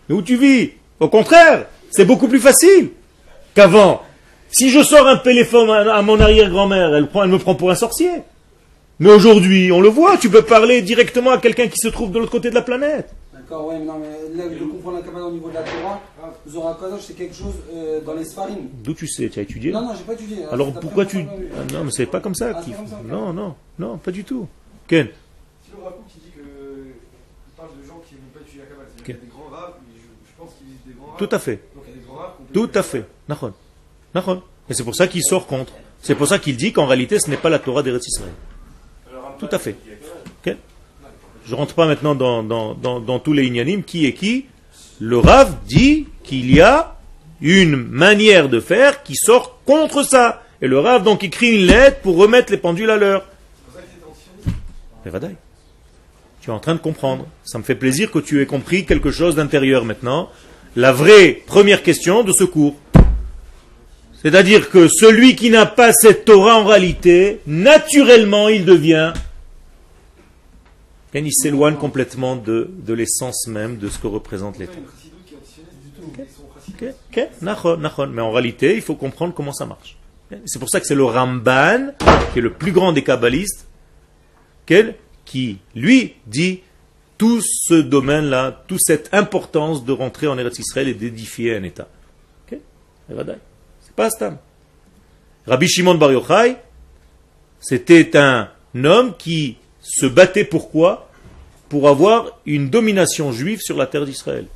[0.08, 0.70] Mais où tu vis?
[0.98, 2.90] Au contraire, c'est beaucoup plus facile
[3.54, 4.02] qu'avant.
[4.52, 8.10] Si je sors un téléphone à mon arrière-grand-mère, elle me prend pour un sorcier.
[9.00, 12.18] Mais aujourd'hui, on le voit, tu peux parler directement à quelqu'un qui se trouve de
[12.18, 13.08] l'autre côté de la planète.
[13.32, 16.00] D'accord, ouais, mais non, mais là, de comprendre la Kabbalah au niveau de la Torah,
[16.46, 18.68] Zohar Kadosh, c'est quelque chose euh, dans les Sfarim.
[18.84, 20.44] D'où tu sais Tu as étudié Non, non, j'ai pas étudié.
[20.52, 21.18] Alors C'est après pourquoi tu...
[21.18, 22.52] Ah non, mais c'est pas comme ça.
[22.54, 23.00] Ah, qu'il c'est comme ça.
[23.08, 24.46] Non, non, non, pas du tout.
[24.86, 25.08] Ken
[25.64, 26.42] Si le Rakou qui dit que.
[26.42, 28.86] Il parle de gens qui n'ont pas étudié la Kabbalah.
[28.94, 31.06] C'est-à-dire qu'il y a des grands raves, mais je, je pense qu'ils disent des grands
[31.06, 31.18] raves.
[31.18, 31.58] Tout à fait.
[31.74, 32.32] Donc il y a des grands raves.
[32.52, 33.04] Tout à fait.
[33.30, 33.52] Nahon.
[34.14, 34.42] Nahon.
[34.68, 35.72] Et c'est pour ça qu'il sort contre.
[36.02, 38.34] C'est pour ça qu'il dit qu'en réalité, ce n'est pas la Torah d'Eretz Israël.
[39.40, 39.74] Tout à fait.
[41.50, 44.46] Je rentre pas maintenant dans, tous les inyanim, qui est qui?
[45.00, 46.96] Le Rav dit qu'il y a
[47.40, 50.44] une manière de faire qui sort contre ça.
[50.62, 53.26] Et le Rav donc écrit une lettre pour remettre les pendules à l'heure.
[55.04, 55.34] Mais Vadaï,
[56.40, 57.26] tu es en train de comprendre.
[57.42, 60.28] Ça me fait plaisir que tu aies compris quelque chose d'intérieur maintenant.
[60.76, 62.76] La vraie première question de ce cours.
[64.22, 69.14] C'est-à-dire que celui qui n'a pas cette Torah en réalité, naturellement, il devient.
[71.12, 74.58] Et il s'éloigne complètement de, de l'essence même de ce que représente
[77.42, 78.06] nachon.
[78.08, 79.96] Mais en réalité, il faut comprendre comment ça marche.
[80.46, 81.92] C'est pour ça que c'est le Ramban,
[82.32, 83.66] qui est le plus grand des kabbalistes,
[85.24, 86.60] qui, lui, dit
[87.18, 91.88] tout ce domaine-là, toute cette importance de rentrer en Eretz Israël et d'édifier un État.
[92.48, 94.38] C'est pas Stam.
[95.46, 96.56] Rabbi Shimon Bar Yochai,
[97.58, 101.08] c'était un homme qui se battait pourquoi
[101.68, 104.46] Pour avoir une domination juive sur la terre d'Israël.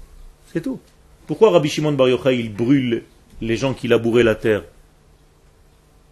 [0.52, 0.80] C'est tout.
[1.26, 3.04] Pourquoi Rabbi Shimon Bar Yochai, il brûle
[3.40, 4.64] les gens qui labouraient la terre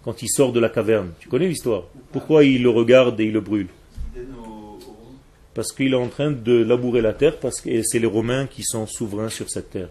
[0.04, 1.12] quand il sort de la caverne?
[1.20, 1.84] Tu connais l'histoire?
[2.12, 3.68] Pourquoi il le regarde et il le brûle?
[5.54, 8.62] Parce qu'il est en train de labourer la terre parce que c'est les Romains qui
[8.62, 9.88] sont souverains sur cette terre.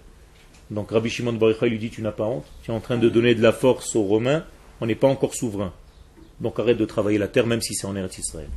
[0.72, 2.98] Donc Rabbi Shimon Bar Yochai lui dit tu n'as pas honte, tu es en train
[2.98, 4.44] de donner de la force aux Romains,
[4.80, 5.72] on n'est pas encore souverain.
[6.40, 8.50] Donc arrête de travailler la terre même si c'est en Eretz Israël.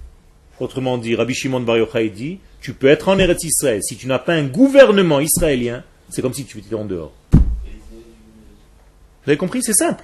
[0.60, 4.06] Autrement dit, Rabbi Shimon Bar Yochai dit tu peux être en Eretz Israël si tu
[4.06, 7.12] n'as pas un gouvernement israélien, c'est comme si tu étais en dehors.
[7.32, 7.40] Vous
[9.26, 10.02] avez compris C'est simple.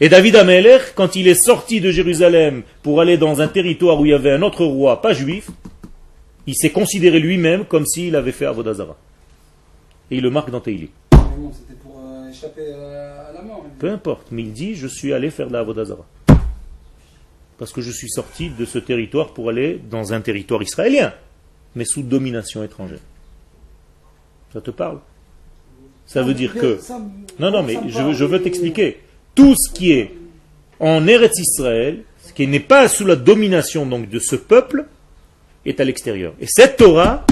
[0.00, 4.06] Et David Ameller, quand il est sorti de Jérusalem pour aller dans un territoire où
[4.06, 5.50] il y avait un autre roi, pas juif,
[6.48, 8.96] il s'est considéré lui-même comme s'il avait fait Avodazara.
[10.10, 10.90] Et il le marque dans Teili.
[11.12, 13.64] Mais bon, c'était pour euh, échapper à, à la mort.
[13.78, 16.04] Peu importe, mais il dit Je suis allé faire de la Avodazara.
[17.58, 21.12] Parce que je suis sorti de ce territoire pour aller dans un territoire israélien,
[21.74, 22.98] mais sous domination étrangère.
[24.52, 25.00] Ça te parle?
[26.06, 26.78] Ça veut dire que.
[27.38, 29.00] Non, non, mais je, veux t'expliquer.
[29.34, 30.12] Tout ce qui est
[30.80, 34.86] en Eretz Israël, ce qui n'est pas sous la domination donc de ce peuple,
[35.64, 36.34] est à l'extérieur.
[36.40, 37.24] Et cette Torah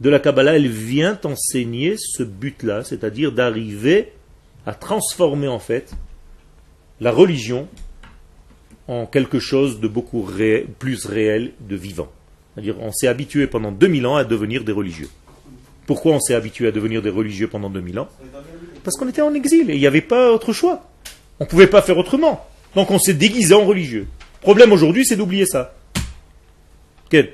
[0.00, 4.12] de la Kabbalah, elle vient enseigner ce but-là, c'est-à-dire d'arriver
[4.66, 5.94] à transformer en fait
[7.00, 7.68] la religion
[8.86, 10.28] en quelque chose de beaucoup
[10.78, 12.10] plus réel, de vivant.
[12.54, 15.08] C'est-à-dire, on s'est habitué pendant 2000 ans à devenir des religieux.
[15.86, 18.08] Pourquoi on s'est habitué à devenir des religieux pendant 2000 ans?
[18.82, 20.88] Parce qu'on était en exil et il n'y avait pas autre choix.
[21.40, 22.46] On ne pouvait pas faire autrement.
[22.74, 24.06] Donc on s'est déguisé en religieux.
[24.40, 25.74] Problème aujourd'hui, c'est d'oublier ça.
[27.08, 27.32] Quel?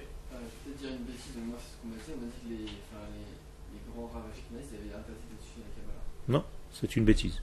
[6.28, 7.40] Non, c'est une bêtise.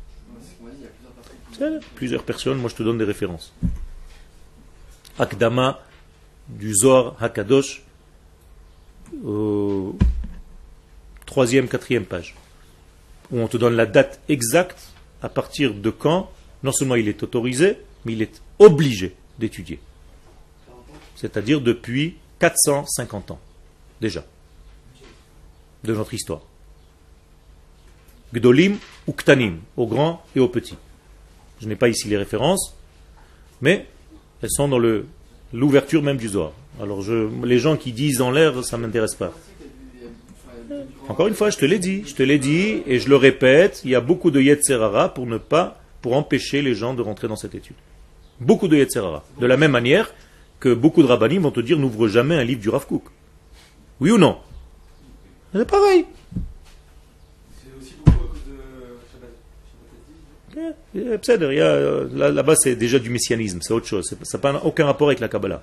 [1.95, 3.53] Plusieurs personnes, moi je te donne des références.
[5.19, 5.79] Akdama
[6.47, 7.81] du Zohar Hakadosh,
[9.25, 9.91] euh,
[11.25, 12.35] troisième, quatrième page,
[13.31, 16.31] où on te donne la date exacte à partir de quand,
[16.63, 19.79] non seulement il est autorisé, mais il est obligé d'étudier.
[21.15, 23.39] C'est-à-dire depuis 450 ans,
[23.99, 24.23] déjà,
[25.83, 26.41] de notre histoire.
[28.33, 30.77] Gdolim ou Ktanim, aux grands et aux petits.
[31.59, 32.75] Je n'ai pas ici les références,
[33.61, 33.87] mais
[34.41, 34.79] elles sont dans
[35.53, 36.51] l'ouverture même du Zohar.
[36.81, 37.03] Alors
[37.43, 39.33] les gens qui disent en l'air, ça ne m'intéresse pas.
[41.07, 43.81] Encore une fois, je te l'ai dit, je te l'ai dit et je le répète,
[43.85, 47.27] il y a beaucoup de Yetzerara pour ne pas, pour empêcher les gens de rentrer
[47.27, 47.75] dans cette étude.
[48.41, 49.23] Beaucoup de Yetzerara.
[49.39, 50.13] De la même manière
[50.59, 53.03] que beaucoup de rabbinim vont te dire n'ouvre jamais un livre du Rav Kook.
[54.01, 54.37] Oui ou non?
[55.53, 56.05] C'est pareil.
[57.55, 58.57] C'est aussi beaucoup à cause de
[59.11, 59.29] Shabbat.
[60.46, 60.46] Shabbat Eh, eh, Pseder, il y a, euh, là-
[60.93, 64.15] Là-bas, c'est déjà du messianisme, c'est autre chose.
[64.23, 65.61] Ça n'a aucun rapport avec la Kabbalah.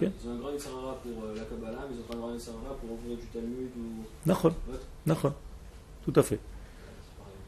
[0.00, 2.32] Ils ont un grand Yitzhara pour euh, la Kabbalah, mais ils ont pas un grand
[2.34, 4.04] Yitzhara pour ouvrir du Talmud ou.
[4.26, 4.76] Nachon, Ouais.
[5.06, 5.32] nachon.
[6.04, 6.38] Tout à fait.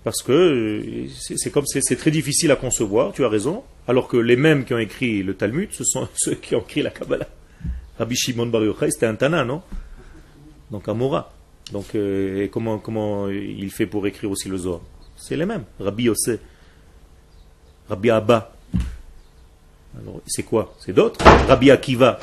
[0.05, 4.16] Parce que euh, c'est comme c'est très difficile à concevoir, tu as raison, alors que
[4.16, 7.26] les mêmes qui ont écrit le Talmud, ce sont ceux qui ont écrit la Kabbalah.
[7.99, 9.62] Rabbi Shimon Bar Yochai, c'était un Tana, non?
[10.70, 11.32] Donc un Mora.
[11.72, 14.80] Donc euh, et comment, comment il fait pour écrire aussi le Zohar?
[15.16, 15.64] C'est les mêmes.
[15.80, 16.39] Rabbi Yossé,
[17.89, 18.53] Rabbi Abba.
[20.01, 20.74] Alors, c'est quoi?
[20.78, 21.24] C'est d'autres?
[21.49, 22.18] Rabbi Akiva.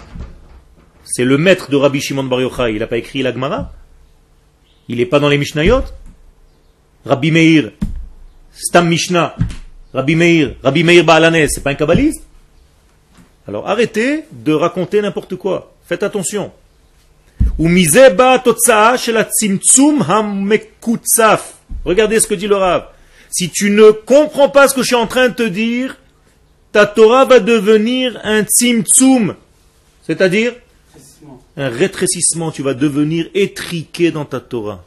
[1.04, 2.74] C'est le maître de Rabbi Shimon Bar Yochai.
[2.74, 3.72] Il n'a pas écrit la Gemara?
[4.88, 5.84] Il n'est pas dans les Mishnayot?
[7.06, 7.72] Rabbi Meir.
[8.54, 9.36] Stam Mishnah.
[9.94, 10.56] Rabbi Meir.
[10.64, 11.48] Rabbi Meir Baalanes.
[11.50, 12.24] C'est pas un kabbaliste?
[13.48, 15.74] Alors arrêtez de raconter n'importe quoi.
[15.86, 16.52] Faites attention.
[21.86, 22.86] Regardez ce que dit le Rav.
[23.34, 25.98] Si tu ne comprends pas ce que je suis en train de te dire,
[26.72, 29.36] ta Torah va devenir un tzimtzum.
[30.04, 30.54] C'est-à-dire
[31.58, 34.86] un rétrécissement, tu vas devenir étriqué dans ta Torah.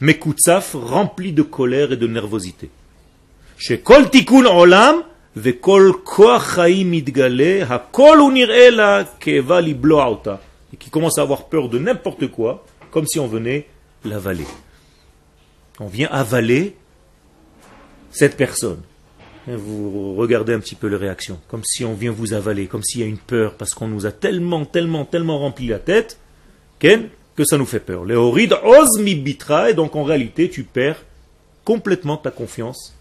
[0.00, 2.68] Mekutsaf, rempli de colère et de nervosité.
[3.56, 5.04] Chez Kol Tikkun Olam.
[5.36, 5.52] Et
[10.76, 13.68] qui commence à avoir peur de n'importe quoi, comme si on venait
[14.04, 14.46] l'avaler.
[15.78, 16.74] On vient avaler
[18.10, 18.80] cette personne.
[19.48, 22.82] Et vous regardez un petit peu les réactions, comme si on vient vous avaler, comme
[22.82, 26.18] s'il y a une peur, parce qu'on nous a tellement, tellement, tellement rempli la tête,
[26.78, 28.04] Ken, que ça nous fait peur.
[28.04, 31.02] Les horides ose mi bitra, et donc en réalité, tu perds
[31.64, 32.94] complètement ta confiance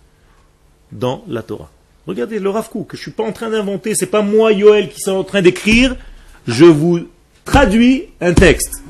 [0.91, 1.71] dans la Torah.
[2.07, 4.89] Regardez le Rav Kook, je ne suis pas en train d'inventer, c'est pas moi, Yoel,
[4.89, 5.95] qui suis en train d'écrire,
[6.47, 7.07] je vous
[7.45, 8.81] traduis un texte.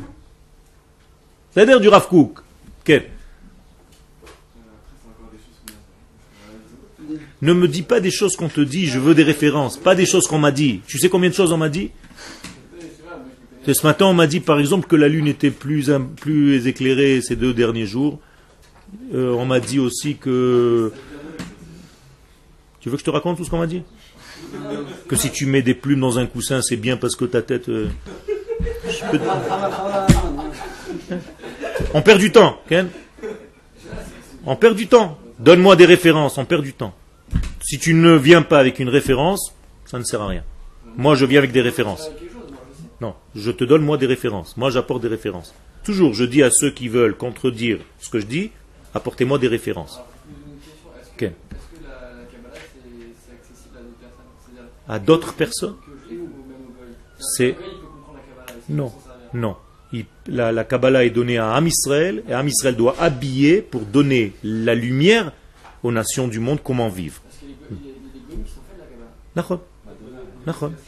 [1.51, 2.07] C'est-à-dire du Rav.
[7.41, 10.05] Ne me dis pas des choses qu'on te dit, je veux des références, pas des
[10.05, 10.81] choses qu'on m'a dit.
[10.87, 11.91] Tu sais combien de choses on m'a dit?
[13.71, 15.91] Ce matin, on m'a dit par exemple que la lune était plus,
[16.65, 18.19] éclairée ces deux derniers jours.
[19.13, 20.91] Euh, on m'a dit aussi que...
[22.79, 23.83] Tu veux que je te raconte tout ce qu'on m'a dit?
[25.07, 27.69] Que si tu mets des plumes dans un coussin, c'est bien parce que ta tête...
[27.69, 27.89] euh,
[31.93, 32.89] On perd du temps, Ken?
[34.45, 35.19] On perd du temps.
[35.39, 36.93] Donne-moi des références, on perd du temps.
[37.61, 39.53] Si tu ne viens pas avec une référence,
[39.85, 40.43] ça ne sert à rien.
[40.97, 42.09] Moi, je viens avec des références.
[43.01, 44.57] Non, je te donne moi des références.
[44.57, 45.53] Moi, j'apporte des références.
[45.83, 48.51] Toujours, je dis à ceux qui veulent contredire ce que je dis,
[48.93, 49.99] apportez-moi des références.
[51.15, 51.33] Accessible
[54.87, 55.75] à d'autres personnes?
[57.19, 57.55] C'est-
[58.67, 58.91] Non.
[59.33, 59.55] Non.
[59.91, 63.81] Il- la, la Kabbalah est donnée à Am Israël, et Am Israël doit habiller pour
[63.81, 65.31] donner la lumière
[65.83, 67.21] aux nations du monde comment vivre.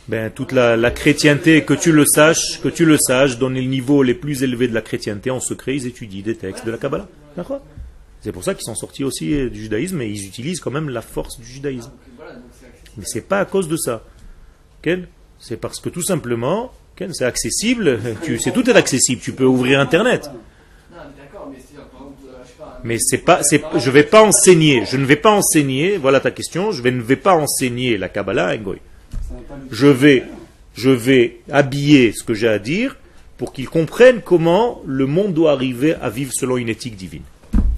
[0.08, 3.66] Ben, toute la, la chrétienté, que tu le saches, que tu le saches, dans les
[3.66, 6.78] niveaux les plus élevés de la chrétienté, en secret, ils étudient des textes de la
[6.78, 7.08] Kabbalah.
[8.22, 10.89] C'est pour ça qu'ils sont sortis aussi euh, du judaïsme, et ils utilisent quand même
[10.89, 11.91] la force du judaïsme.
[12.20, 12.72] Accessible.
[12.97, 14.04] Mais c'est pas à cause de ça.
[15.39, 18.00] C'est parce que tout simplement, C'est accessible.
[18.39, 19.22] C'est tout est accessible.
[19.22, 20.30] Tu peux ouvrir Internet.
[22.84, 23.44] Mais c'est pas.
[23.44, 24.86] c'est je vais pas enseigner.
[24.86, 25.98] Je ne vais pas enseigner.
[25.98, 26.72] Voilà ta question.
[26.72, 28.78] Je ne vais pas enseigner la Kabbalah à un goy.
[29.72, 30.24] Je vais,
[30.76, 32.98] je vais habiller ce que j'ai à dire
[33.38, 37.24] pour qu'ils comprennent comment le monde doit arriver à vivre selon une éthique divine.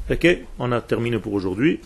[0.09, 0.27] Ok?
[0.59, 1.79] On a terminé pour aujourd'hui.